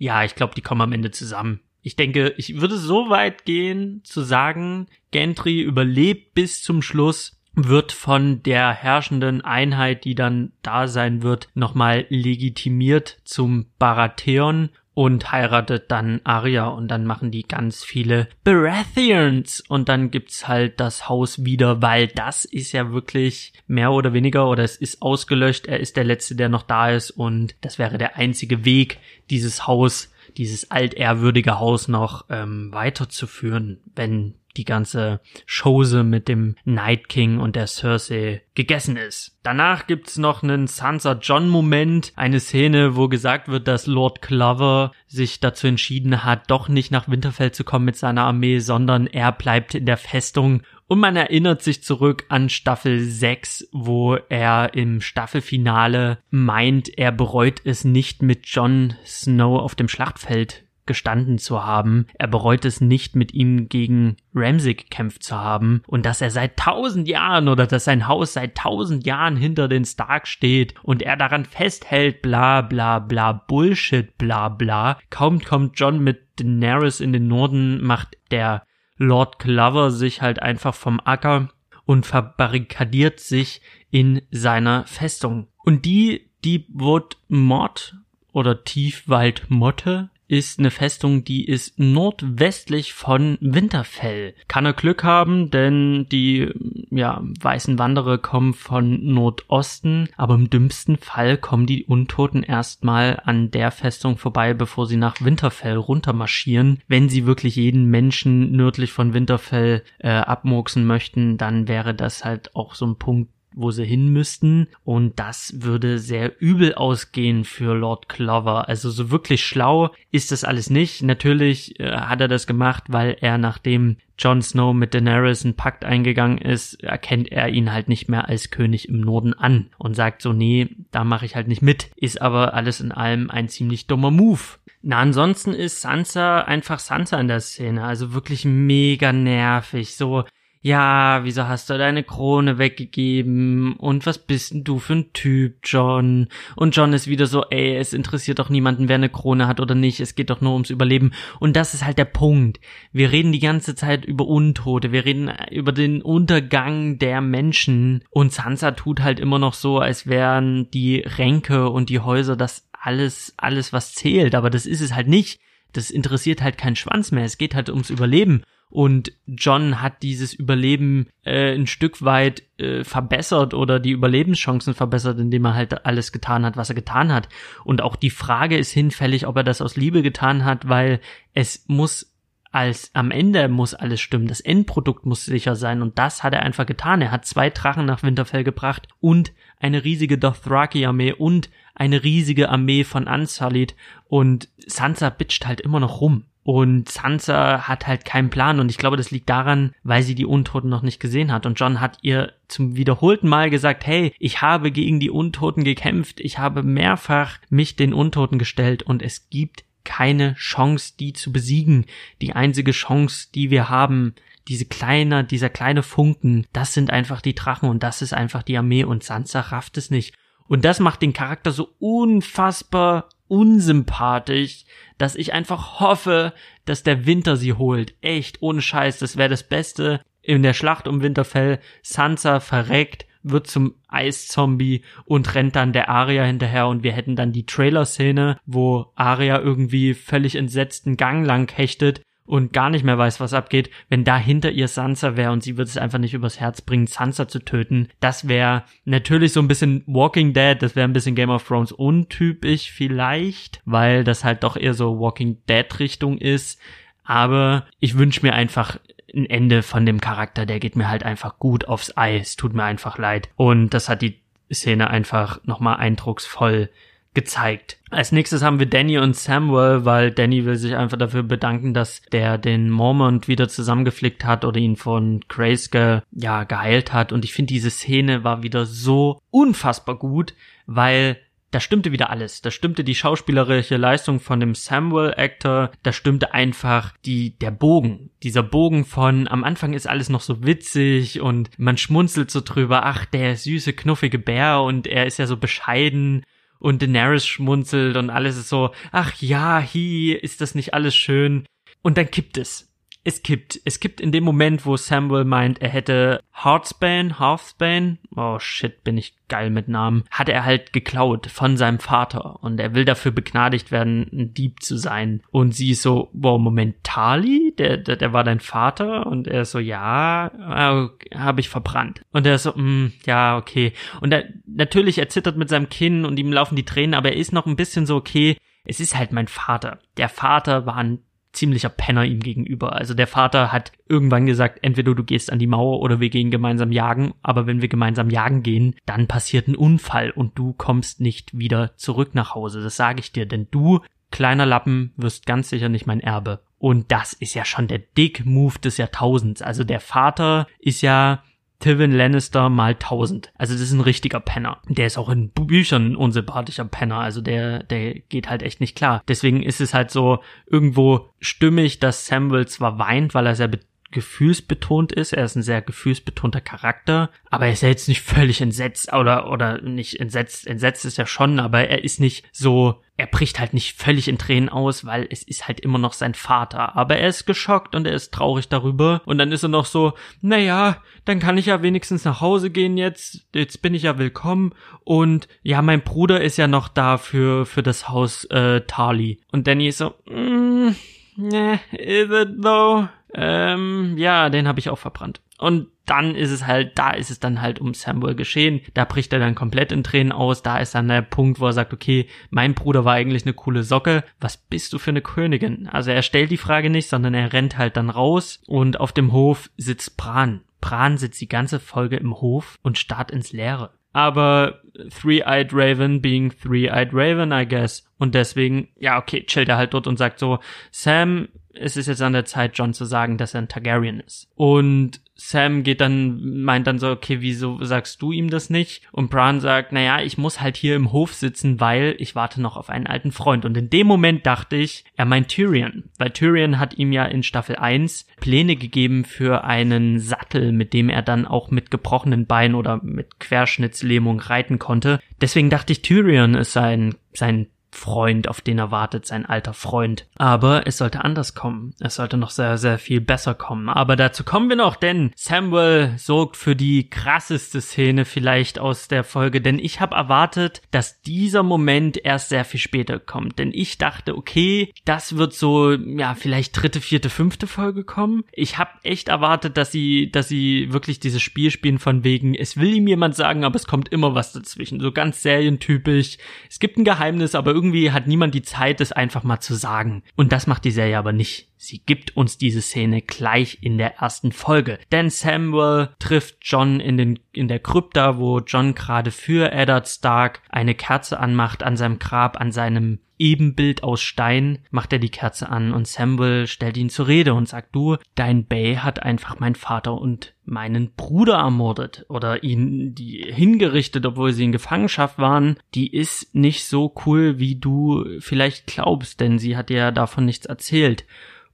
[0.02, 1.60] Ja, ich glaube, die kommen am Ende zusammen.
[1.84, 7.91] Ich denke, ich würde so weit gehen zu sagen, Gentry überlebt bis zum Schluss, wird
[7.91, 15.89] von der herrschenden Einheit, die dann da sein wird, nochmal legitimiert zum Baratheon und heiratet
[15.89, 19.64] dann Arya und dann machen die ganz viele Baratheons.
[19.68, 24.50] Und dann gibt's halt das Haus wieder, weil das ist ja wirklich mehr oder weniger
[24.50, 27.98] oder es ist ausgelöscht, er ist der letzte, der noch da ist und das wäre
[27.98, 36.04] der einzige Weg, dieses Haus, dieses altehrwürdige Haus noch ähm, weiterzuführen, wenn die ganze Chose
[36.04, 39.39] mit dem Night King und der Cersei gegessen ist.
[39.43, 44.91] Danach gibt's noch einen Sansa John Moment, eine Szene, wo gesagt wird, dass Lord Clover
[45.08, 49.32] sich dazu entschieden hat, doch nicht nach Winterfell zu kommen mit seiner Armee, sondern er
[49.32, 54.99] bleibt in der Festung und man erinnert sich zurück an Staffel 6, wo er im
[54.99, 62.08] Staffelfinale meint, er bereut es nicht mit Jon Snow auf dem Schlachtfeld gestanden zu haben.
[62.18, 66.58] Er bereut es nicht, mit ihm gegen Ramsay gekämpft zu haben und dass er seit
[66.58, 71.18] tausend Jahren oder dass sein Haus seit tausend Jahren hinter den Stark steht und er
[71.18, 75.00] daran festhält, bla bla bla Bullshit, bla bla.
[75.10, 78.64] Kaum kommt John mit Daenerys in den Norden, macht der
[78.98, 81.50] Lord Clover sich halt einfach vom Acker
[81.86, 85.48] und verbarrikadiert sich in seiner Festung.
[85.64, 87.96] Und die Deepwood Mod
[88.32, 94.34] oder Tiefwald Motte ist eine Festung, die ist nordwestlich von Winterfell.
[94.48, 96.50] Kann er Glück haben, denn die
[96.90, 103.52] ja, weißen Wanderer kommen von Nordosten, aber im dümmsten Fall kommen die Untoten erstmal an
[103.52, 106.80] der Festung vorbei, bevor sie nach Winterfell runtermarschieren.
[106.88, 112.56] Wenn sie wirklich jeden Menschen nördlich von Winterfell äh, abmurksen möchten, dann wäre das halt
[112.56, 114.68] auch so ein Punkt, wo sie hin müssten.
[114.84, 118.68] Und das würde sehr übel ausgehen für Lord Clover.
[118.70, 121.04] Also so wirklich schlau ist das alles nicht.
[121.04, 125.84] Natürlich äh, hat er das gemacht, weil er nachdem Jon Snow mit Daenerys einen Pakt
[125.84, 130.22] eingegangen ist, erkennt er ihn halt nicht mehr als König im Norden an und sagt
[130.22, 131.89] so, nee, da mache ich halt nicht mit.
[131.95, 134.41] Ist aber alles in allem ein ziemlich dummer Move.
[134.84, 140.24] Na, ansonsten ist Sansa einfach Sansa in der Szene, also wirklich mega nervig, so
[140.64, 143.74] ja, wieso hast du deine Krone weggegeben?
[143.78, 146.28] Und was bist denn du für ein Typ, John?
[146.55, 149.74] Und John ist wieder so, ey, es interessiert doch niemanden, wer eine Krone hat oder
[149.74, 149.99] nicht.
[149.99, 151.14] Es geht doch nur ums Überleben.
[151.39, 152.59] Und das ist halt der Punkt.
[152.91, 154.91] Wir reden die ganze Zeit über Untote.
[154.91, 158.03] Wir reden über den Untergang der Menschen.
[158.12, 162.70] Und Sansa tut halt immer noch so, als wären die Ränke und die Häuser das
[162.82, 165.39] alles, alles was zählt, aber das ist es halt nicht.
[165.74, 167.24] Das interessiert halt keinen Schwanz mehr.
[167.24, 168.43] Es geht halt ums Überleben.
[168.72, 175.20] Und John hat dieses Überleben äh, ein Stück weit äh, verbessert oder die Überlebenschancen verbessert,
[175.20, 177.30] indem er halt alles getan hat, was er getan hat.
[177.64, 181.02] Und auch die Frage ist hinfällig, ob er das aus Liebe getan hat, weil
[181.34, 182.12] es muss
[182.52, 184.28] als am Ende muss alles stimmen.
[184.28, 187.02] Das Endprodukt muss sicher sein und das hat er einfach getan.
[187.02, 192.84] Er hat zwei Drachen nach Winterfell gebracht und eine riesige Dothraki-Armee und eine riesige Armee
[192.84, 193.76] von Unsullied
[194.08, 196.26] und Sansa bitcht halt immer noch rum.
[196.54, 200.26] Und Sansa hat halt keinen Plan und ich glaube, das liegt daran, weil sie die
[200.26, 201.45] Untoten noch nicht gesehen hat.
[201.45, 206.20] Und John hat ihr zum wiederholten Mal gesagt, hey, ich habe gegen die Untoten gekämpft,
[206.20, 211.86] ich habe mehrfach mich den Untoten gestellt und es gibt keine Chance, die zu besiegen.
[212.22, 214.14] Die einzige Chance, die wir haben,
[214.49, 218.58] diese kleine, dieser kleine Funken, das sind einfach die Drachen und das ist einfach die
[218.58, 220.16] Armee und Sansa rafft es nicht.
[220.49, 224.66] Und das macht den Charakter so unfassbar unsympathisch,
[224.98, 226.34] dass ich einfach hoffe,
[226.66, 227.96] dass der Winter sie holt.
[228.02, 231.60] Echt, ohne Scheiß, das wäre das Beste in der Schlacht um Winterfell.
[231.82, 237.32] Sansa verreckt, wird zum Eiszombie und rennt dann der Aria hinterher und wir hätten dann
[237.32, 243.20] die Trailer-Szene, wo Aria irgendwie völlig entsetzten Gang lang hechtet und gar nicht mehr weiß,
[243.20, 246.40] was abgeht, wenn da hinter ihr Sansa wäre und sie wird es einfach nicht übers
[246.40, 247.90] Herz bringen, Sansa zu töten.
[248.00, 251.72] Das wäre natürlich so ein bisschen Walking Dead, das wäre ein bisschen Game of Thrones
[251.72, 256.60] untypisch vielleicht, weil das halt doch eher so Walking Dead Richtung ist.
[257.04, 258.78] Aber ich wünsche mir einfach
[259.14, 262.64] ein Ende von dem Charakter, der geht mir halt einfach gut aufs Eis, tut mir
[262.64, 263.30] einfach leid.
[263.36, 264.22] Und das hat die
[264.54, 266.70] Szene einfach nochmal eindrucksvoll
[267.14, 267.78] gezeigt.
[267.89, 272.01] Als nächstes haben wir Danny und Samuel, weil Danny will sich einfach dafür bedanken, dass
[272.12, 277.12] der den Mormont wieder zusammengeflickt hat oder ihn von Grayscale ja geheilt hat.
[277.12, 280.34] Und ich finde, diese Szene war wieder so unfassbar gut,
[280.66, 281.18] weil
[281.51, 282.41] da stimmte wieder alles.
[282.41, 288.09] Da stimmte die schauspielerische Leistung von dem Samuel Actor, da stimmte einfach die, der Bogen.
[288.24, 292.86] Dieser Bogen von, am Anfang ist alles noch so witzig und man schmunzelt so drüber,
[292.86, 296.24] ach, der süße, knuffige Bär und er ist ja so bescheiden
[296.62, 301.45] und Daenerys schmunzelt und alles ist so, ach ja, hi, ist das nicht alles schön?
[301.82, 302.71] Und dann kippt es
[303.04, 303.60] es kippt.
[303.66, 308.97] Es kippt in dem Moment, wo Samuel meint, er hätte Heartspan, Hearthspan, oh shit, bin
[308.97, 313.12] ich geil mit Namen, hat er halt geklaut von seinem Vater und er will dafür
[313.12, 315.24] begnadigt werden, ein Dieb zu sein.
[315.32, 319.08] Und sie ist so, wow, Moment, Tali, der, der, der war dein Vater?
[319.08, 322.02] Und er ist so, ja, äh, habe ich verbrannt.
[322.12, 323.74] Und er ist so, mm, ja, okay.
[323.99, 327.18] Und er, natürlich, er zittert mit seinem Kinn und ihm laufen die Tränen, aber er
[327.18, 329.80] ist noch ein bisschen so, okay, es ist halt mein Vater.
[329.97, 330.99] Der Vater war ein
[331.34, 332.74] ziemlicher Penner ihm gegenüber.
[332.74, 336.32] Also der Vater hat irgendwann gesagt, entweder du gehst an die Mauer oder wir gehen
[336.32, 341.00] gemeinsam jagen, aber wenn wir gemeinsam jagen gehen, dann passiert ein Unfall und du kommst
[341.00, 342.62] nicht wieder zurück nach Hause.
[342.62, 343.80] Das sage ich dir, denn du,
[344.12, 346.42] kleiner Lappen, wirst ganz sicher nicht mein Erbe.
[346.58, 349.42] Und das ist ja schon der Dick-Move des Jahrtausends.
[349.42, 351.24] Also der Vater ist ja
[351.62, 353.32] Tywin Lannister mal 1000.
[353.38, 354.59] Also das ist ein richtiger Penner.
[354.68, 356.97] Der ist auch in Büchern ein unsympathischer Penner.
[356.97, 359.01] Also der, der geht halt echt nicht klar.
[359.07, 363.47] Deswegen ist es halt so irgendwo stimmig, dass Samuel zwar weint, weil er sehr
[363.92, 365.14] gefühlsbetont ist.
[365.14, 369.32] Er ist ein sehr gefühlsbetonter Charakter, aber er ist ja jetzt nicht völlig entsetzt oder
[369.32, 370.48] oder nicht entsetzt.
[370.48, 372.82] Entsetzt ist er schon, aber er ist nicht so.
[372.98, 376.14] Er bricht halt nicht völlig in Tränen aus, weil es ist halt immer noch sein
[376.14, 376.76] Vater.
[376.76, 379.02] Aber er ist geschockt und er ist traurig darüber.
[379.06, 382.78] Und dann ist er noch so, naja, dann kann ich ja wenigstens nach Hause gehen
[382.78, 383.26] jetzt.
[383.34, 384.54] Jetzt bin ich ja willkommen.
[384.84, 389.20] Und ja, mein Bruder ist ja noch da für, für das Haus äh, Tali.
[389.32, 390.76] Und Danny ist so, mm,
[391.18, 392.88] ne, is it though?
[393.14, 395.22] Ähm, ja, den habe ich auch verbrannt.
[395.38, 398.62] Und dann ist es halt, da ist es dann halt um Samuel geschehen.
[398.76, 400.43] Da bricht er dann komplett in Tränen aus.
[400.43, 403.64] Da ist dann der Punkt, wo er sagt, okay, mein Bruder war eigentlich eine coole
[403.64, 404.03] Socke.
[404.20, 405.68] Was bist du für eine Königin?
[405.68, 409.12] Also er stellt die Frage nicht, sondern er rennt halt dann raus und auf dem
[409.12, 410.41] Hof sitzt Bran.
[410.62, 413.72] Bran sitzt die ganze Folge im Hof und starrt ins Leere.
[413.93, 414.62] Aber
[415.01, 417.89] Three-Eyed Raven being Three-Eyed Raven, I guess.
[417.97, 420.39] Und deswegen, ja, okay, chillt er halt dort und sagt so,
[420.72, 424.30] Sam es ist jetzt an der Zeit, John zu sagen, dass er ein Targaryen ist.
[424.36, 428.82] Und Sam geht dann, meint dann so, okay, wieso sagst du ihm das nicht?
[428.91, 432.58] Und Bran sagt, naja, ich muss halt hier im Hof sitzen, weil ich warte noch
[432.58, 433.45] auf einen alten Freund.
[433.45, 435.84] Und in dem Moment dachte ich, er meint Tyrion.
[435.99, 440.89] Weil Tyrion hat ihm ja in Staffel 1 Pläne gegeben für einen Sattel, mit dem
[440.89, 444.99] er dann auch mit gebrochenen Beinen oder mit Querschnittslähmung reiten konnte.
[445.22, 450.06] Deswegen dachte ich, Tyrion ist sein, sein Freund, auf den er wartet, sein alter Freund.
[450.16, 451.74] Aber es sollte anders kommen.
[451.80, 453.70] Es sollte noch sehr, sehr viel besser kommen.
[453.70, 459.04] Aber dazu kommen wir noch, denn Samuel sorgt für die krasseste Szene vielleicht aus der
[459.04, 463.40] Folge, denn ich habe erwartet, dass dieser Moment erst sehr viel später kommt.
[463.40, 468.24] Denn ich dachte, okay, das wird so, ja, vielleicht dritte, vierte, fünfte Folge kommen.
[468.34, 472.58] Ich habe echt erwartet, dass sie, dass sie wirklich dieses Spiel spielen von wegen, es
[472.58, 474.80] will ihm jemand sagen, aber es kommt immer was dazwischen.
[474.80, 476.18] So ganz serientypisch.
[476.50, 480.01] Es gibt ein Geheimnis, aber irgendwie hat niemand die Zeit, es einfach mal zu sagen.
[480.16, 481.49] Und das macht die Serie aber nicht.
[481.57, 484.80] Sie gibt uns diese Szene gleich in der ersten Folge.
[484.91, 490.42] Denn Samuel trifft John in, den, in der Krypta, wo John gerade für Eddard Stark
[490.50, 495.48] eine Kerze anmacht an seinem Grab, an seinem Ebenbild aus Stein, macht er die Kerze
[495.48, 499.54] an und Samuel stellt ihn zur Rede und sagt, du, dein Bay hat einfach meinen
[499.54, 505.58] Vater und meinen Bruder ermordet oder ihn die hingerichtet, obwohl sie in Gefangenschaft waren.
[505.76, 510.26] Die ist nicht so cool, wie du vielleicht glaubst, denn sie hat dir ja davon
[510.26, 511.06] nichts erzählt.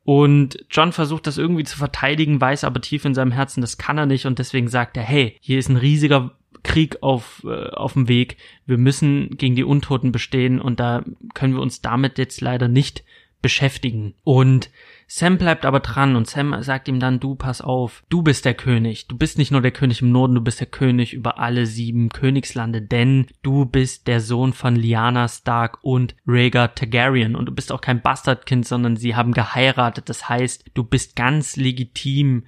[0.08, 3.98] Und John versucht das irgendwie zu verteidigen, weiß aber tief in seinem Herzen, das kann
[3.98, 6.32] er nicht und deswegen sagt er, hey, hier ist ein riesiger
[6.64, 8.38] Krieg auf, äh, auf dem Weg.
[8.66, 11.04] Wir müssen gegen die Untoten bestehen und da
[11.34, 13.04] können wir uns damit jetzt leider nicht
[13.42, 14.14] beschäftigen.
[14.24, 14.70] Und
[15.10, 18.54] Sam bleibt aber dran und Sam sagt ihm dann, du pass auf, du bist der
[18.54, 19.08] König.
[19.08, 22.10] Du bist nicht nur der König im Norden, du bist der König über alle sieben
[22.10, 27.72] Königslande, denn du bist der Sohn von Lyanna Stark und Rhaegar Targaryen und du bist
[27.72, 30.10] auch kein Bastardkind, sondern sie haben geheiratet.
[30.10, 32.44] Das heißt, du bist ganz legitim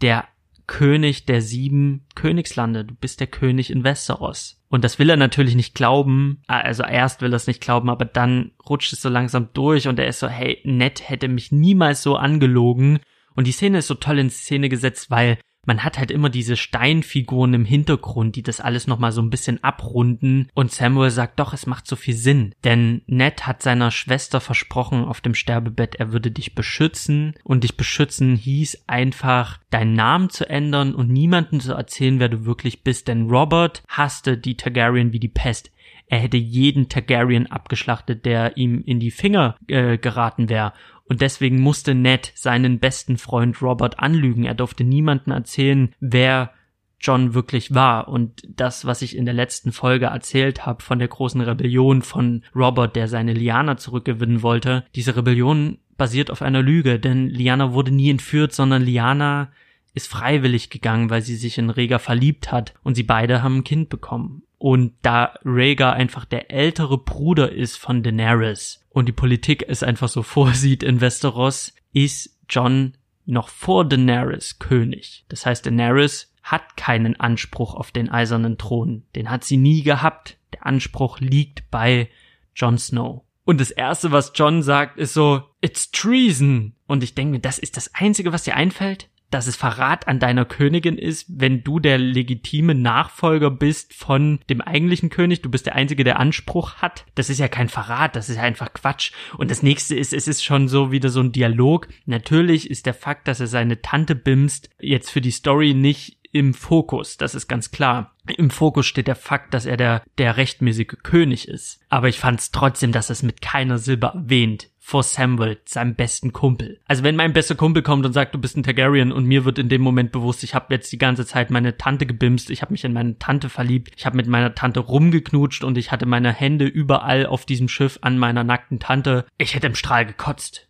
[0.00, 0.24] der
[0.66, 2.84] König der sieben Königslande.
[2.84, 4.55] Du bist der König in Westeros.
[4.68, 6.42] Und das will er natürlich nicht glauben.
[6.48, 9.98] Also erst will er es nicht glauben, aber dann rutscht es so langsam durch und
[9.98, 12.98] er ist so, hey, Ned hätte mich niemals so angelogen.
[13.34, 16.56] Und die Szene ist so toll in Szene gesetzt, weil man hat halt immer diese
[16.56, 20.48] Steinfiguren im Hintergrund, die das alles nochmal so ein bisschen abrunden.
[20.54, 22.54] Und Samuel sagt doch, es macht so viel Sinn.
[22.64, 27.34] Denn Ned hat seiner Schwester versprochen auf dem Sterbebett, er würde dich beschützen.
[27.44, 32.44] Und dich beschützen hieß einfach, deinen Namen zu ändern und niemanden zu erzählen, wer du
[32.44, 33.08] wirklich bist.
[33.08, 35.72] Denn Robert hasste die Targaryen wie die Pest.
[36.08, 40.72] Er hätte jeden Targaryen abgeschlachtet, der ihm in die Finger äh, geraten wäre
[41.08, 44.44] und deswegen musste Ned seinen besten Freund Robert anlügen.
[44.44, 46.52] Er durfte niemanden erzählen, wer
[47.00, 48.08] John wirklich war.
[48.08, 52.42] Und das, was ich in der letzten Folge erzählt habe von der großen Rebellion von
[52.54, 57.90] Robert, der seine Liana zurückgewinnen wollte, diese Rebellion basiert auf einer Lüge, denn Liana wurde
[57.90, 59.50] nie entführt, sondern Liana
[59.94, 63.64] ist freiwillig gegangen, weil sie sich in Rhaegar verliebt hat und sie beide haben ein
[63.64, 64.42] Kind bekommen.
[64.58, 70.08] Und da Rhaegar einfach der ältere Bruder ist von Daenerys und die Politik es einfach
[70.08, 72.96] so vorsieht in Westeros, ist John
[73.26, 75.24] noch vor Daenerys König.
[75.28, 79.02] Das heißt, Daenerys hat keinen Anspruch auf den eisernen Thron.
[79.16, 80.38] Den hat sie nie gehabt.
[80.52, 82.08] Der Anspruch liegt bei
[82.54, 83.24] Jon Snow.
[83.44, 86.74] Und das erste, was John sagt, ist so, it's treason.
[86.86, 89.08] Und ich denke mir, das ist das einzige, was dir einfällt?
[89.36, 94.62] Dass es Verrat an deiner Königin ist, wenn du der legitime Nachfolger bist von dem
[94.62, 95.42] eigentlichen König.
[95.42, 97.04] Du bist der Einzige, der Anspruch hat.
[97.16, 99.12] Das ist ja kein Verrat, das ist einfach Quatsch.
[99.36, 101.86] Und das nächste ist, es ist schon so wieder so ein Dialog.
[102.06, 106.54] Natürlich ist der Fakt, dass er seine Tante bimst, jetzt für die Story nicht im
[106.54, 108.14] Fokus, das ist ganz klar.
[108.26, 111.80] Im Fokus steht der Fakt, dass er der, der rechtmäßige König ist.
[111.88, 116.32] Aber ich fand es trotzdem, dass es mit keiner Silbe erwähnt vor Samuel, seinem besten
[116.32, 116.78] Kumpel.
[116.86, 119.58] Also wenn mein bester Kumpel kommt und sagt, du bist ein Targaryen und mir wird
[119.58, 122.70] in dem Moment bewusst, ich habe jetzt die ganze Zeit meine Tante gebimst, ich habe
[122.70, 126.32] mich in meine Tante verliebt, ich habe mit meiner Tante rumgeknutscht und ich hatte meine
[126.32, 130.68] Hände überall auf diesem Schiff an meiner nackten Tante, ich hätte im Strahl gekotzt.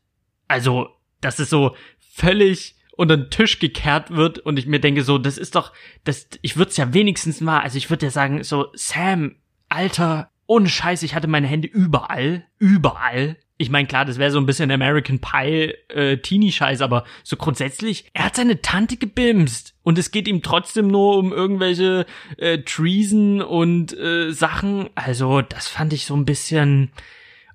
[0.48, 0.88] Also,
[1.20, 5.36] das ist so völlig unter den Tisch gekehrt wird und ich mir denke so, das
[5.36, 8.68] ist doch, das, ich würde es ja wenigstens mal, also ich würde ja sagen so,
[8.72, 9.36] Sam,
[9.68, 14.38] Alter, ohne Scheiß, ich hatte meine Hände überall, überall ich meine, klar, das wäre so
[14.38, 19.98] ein bisschen American Pie äh, Teenie-Scheiß, aber so grundsätzlich, er hat seine Tante gebimst und
[19.98, 22.04] es geht ihm trotzdem nur um irgendwelche
[22.36, 24.90] äh, Treason und äh, Sachen.
[24.94, 26.90] Also, das fand ich so ein bisschen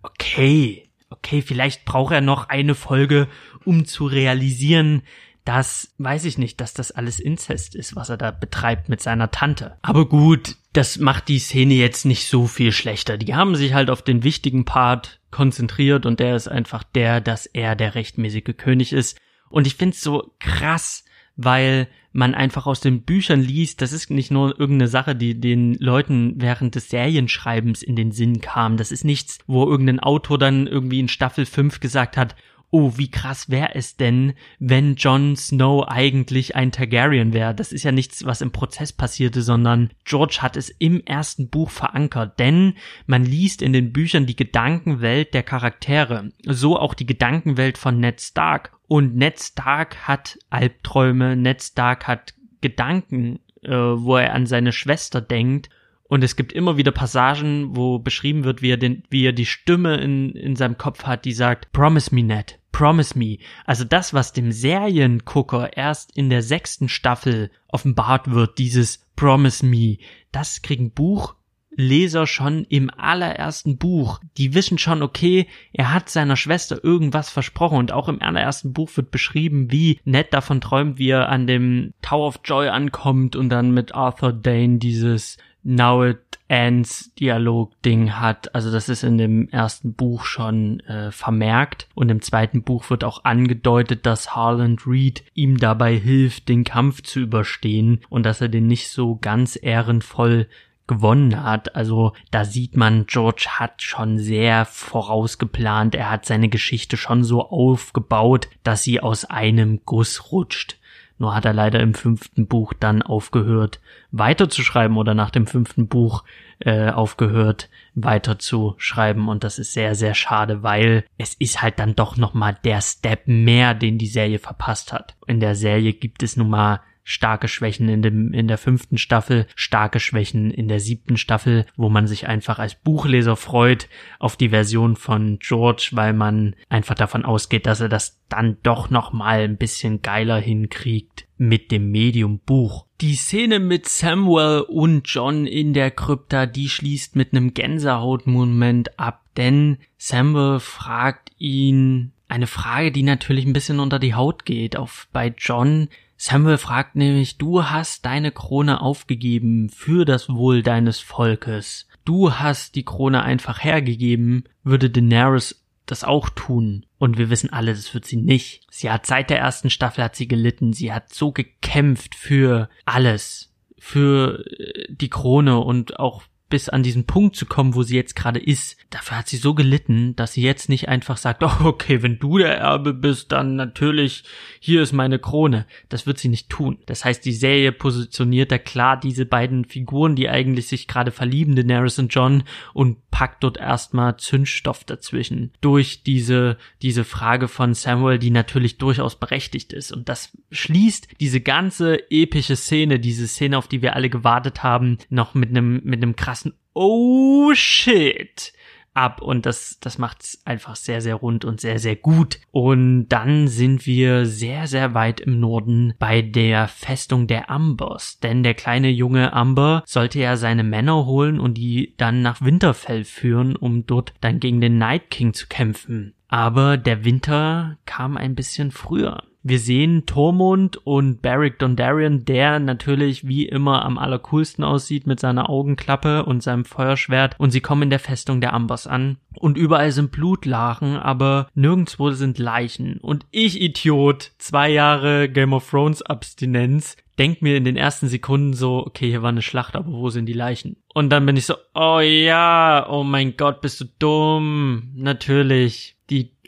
[0.02, 0.88] okay.
[1.10, 3.28] Okay, vielleicht braucht er noch eine Folge,
[3.66, 5.04] um zu realisieren,
[5.46, 9.30] dass, weiß ich nicht, dass das alles Inzest ist, was er da betreibt mit seiner
[9.30, 9.78] Tante.
[9.82, 13.18] Aber gut, das macht die Szene jetzt nicht so viel schlechter.
[13.18, 17.46] Die haben sich halt auf den wichtigen Part konzentriert und der ist einfach der, dass
[17.46, 19.18] er der rechtmäßige König ist.
[19.50, 21.04] Und ich find's so krass,
[21.36, 25.76] weil man einfach aus den Büchern liest, das ist nicht nur irgendeine Sache, die den
[25.76, 28.76] Leuten während des Serienschreibens in den Sinn kam.
[28.78, 32.36] Das ist nichts, wo irgendein Autor dann irgendwie in Staffel 5 gesagt hat,
[32.72, 37.54] oh, wie krass wäre es denn, wenn Jon Snow eigentlich ein Targaryen wäre.
[37.54, 41.70] Das ist ja nichts, was im Prozess passierte, sondern George hat es im ersten Buch
[41.70, 47.78] verankert, denn man liest in den Büchern die Gedankenwelt der Charaktere, so auch die Gedankenwelt
[47.78, 48.72] von Ned Stark.
[48.88, 55.20] Und Ned Stark hat Albträume, Ned Stark hat Gedanken, äh, wo er an seine Schwester
[55.20, 55.70] denkt
[56.12, 59.46] und es gibt immer wieder Passagen, wo beschrieben wird, wie er, den, wie er die
[59.46, 63.38] Stimme in, in seinem Kopf hat, die sagt, Promise me, Ned, promise me.
[63.66, 70.00] Also das, was dem Seriengucker erst in der sechsten Staffel offenbart wird, dieses Promise me,
[70.34, 74.20] das kriegen Buchleser schon im allerersten Buch.
[74.36, 78.90] Die wissen schon, okay, er hat seiner Schwester irgendwas versprochen und auch im allerersten Buch
[78.98, 83.48] wird beschrieben, wie Ned davon träumt, wie er an dem Tower of Joy ankommt und
[83.48, 88.54] dann mit Arthur Dane dieses Now It Ends Dialog-Ding hat.
[88.54, 93.06] Also das ist in dem ersten Buch schon äh, vermerkt und im zweiten Buch wird
[93.06, 98.50] auch angedeutet, dass Harland Reed ihm dabei hilft, den Kampf zu überstehen und dass er
[98.50, 100.48] den nicht so ganz ehrenvoll
[100.88, 101.74] gewonnen hat.
[101.74, 105.96] Also da sieht man, George hat schon sehr vorausgeplant.
[105.96, 110.81] Er hat seine Geschichte schon so aufgebaut, dass sie aus einem Guss rutscht.
[111.22, 116.24] Nur hat er leider im fünften Buch dann aufgehört, weiterzuschreiben oder nach dem fünften Buch
[116.58, 119.28] äh, aufgehört, weiterzuschreiben.
[119.28, 123.28] Und das ist sehr, sehr schade, weil es ist halt dann doch nochmal der Step
[123.28, 125.16] mehr, den die Serie verpasst hat.
[125.28, 126.80] In der Serie gibt es nun mal
[127.12, 131.90] starke Schwächen in dem in der fünften Staffel, starke Schwächen in der siebten Staffel, wo
[131.90, 133.88] man sich einfach als Buchleser freut
[134.20, 138.90] auf die Version von George, weil man einfach davon ausgeht, dass er das dann doch
[138.90, 142.86] noch mal ein bisschen geiler hinkriegt mit dem Medium Buch.
[143.02, 149.24] Die Szene mit Samuel und John in der Krypta, die schließt mit einem Gänsehautmoment ab,
[149.38, 154.78] denn Samuel fragt ihn eine Frage, die natürlich ein bisschen unter die Haut geht.
[154.78, 155.90] Auf bei John
[156.24, 161.88] Samuel fragt nämlich, du hast deine Krone aufgegeben für das Wohl deines Volkes.
[162.06, 166.86] Du hast die Krone einfach hergegeben, würde Daenerys das auch tun.
[167.00, 168.68] Und wir wissen alle, das wird sie nicht.
[168.70, 170.74] Sie hat seit der ersten Staffel hat sie gelitten.
[170.74, 173.52] Sie hat so gekämpft für alles.
[173.80, 178.16] Für äh, die Krone und auch bis an diesen Punkt zu kommen, wo sie jetzt
[178.16, 178.78] gerade ist.
[178.92, 182.38] Dafür hat sie so gelitten, dass sie jetzt nicht einfach sagt, oh, okay, wenn du
[182.38, 184.24] der Erbe bist, dann natürlich,
[184.60, 185.66] hier ist meine Krone.
[185.90, 186.78] Das wird sie nicht tun.
[186.86, 191.56] Das heißt, die Serie positioniert da klar diese beiden Figuren, die eigentlich sich gerade verlieben,
[191.56, 192.44] Daenerys und John,
[192.74, 195.52] und packt dort erstmal Zündstoff dazwischen.
[195.62, 199.92] Durch diese, diese Frage von Samuel, die natürlich durchaus berechtigt ist.
[199.92, 204.98] Und das schließt diese ganze epische Szene, diese Szene, auf die wir alle gewartet haben,
[205.10, 206.41] noch mit einem, mit einem krassen
[206.74, 208.54] Oh shit
[208.94, 212.40] ab und das, das macht's einfach sehr, sehr rund und sehr, sehr gut.
[212.52, 218.44] Und dann sind wir sehr, sehr weit im Norden bei der Festung der Ambers, denn
[218.44, 223.56] der kleine junge Amber sollte ja seine Männer holen und die dann nach Winterfell führen,
[223.56, 226.14] um dort dann gegen den Night King zu kämpfen.
[226.28, 229.24] Aber der Winter kam ein bisschen früher.
[229.44, 235.50] Wir sehen Tormund und Barrick Dondarrion, der natürlich wie immer am allercoolsten aussieht mit seiner
[235.50, 239.92] Augenklappe und seinem Feuerschwert und sie kommen in der Festung der Ambers an und überall
[239.92, 246.98] sind Blutlachen, aber nirgendwo sind Leichen und ich Idiot, zwei Jahre Game of Thrones Abstinenz,
[247.18, 250.26] denk mir in den ersten Sekunden so, okay, hier war eine Schlacht, aber wo sind
[250.26, 250.78] die Leichen?
[250.94, 254.92] Und dann bin ich so, oh ja, oh mein Gott, bist du dumm.
[254.96, 255.98] Natürlich,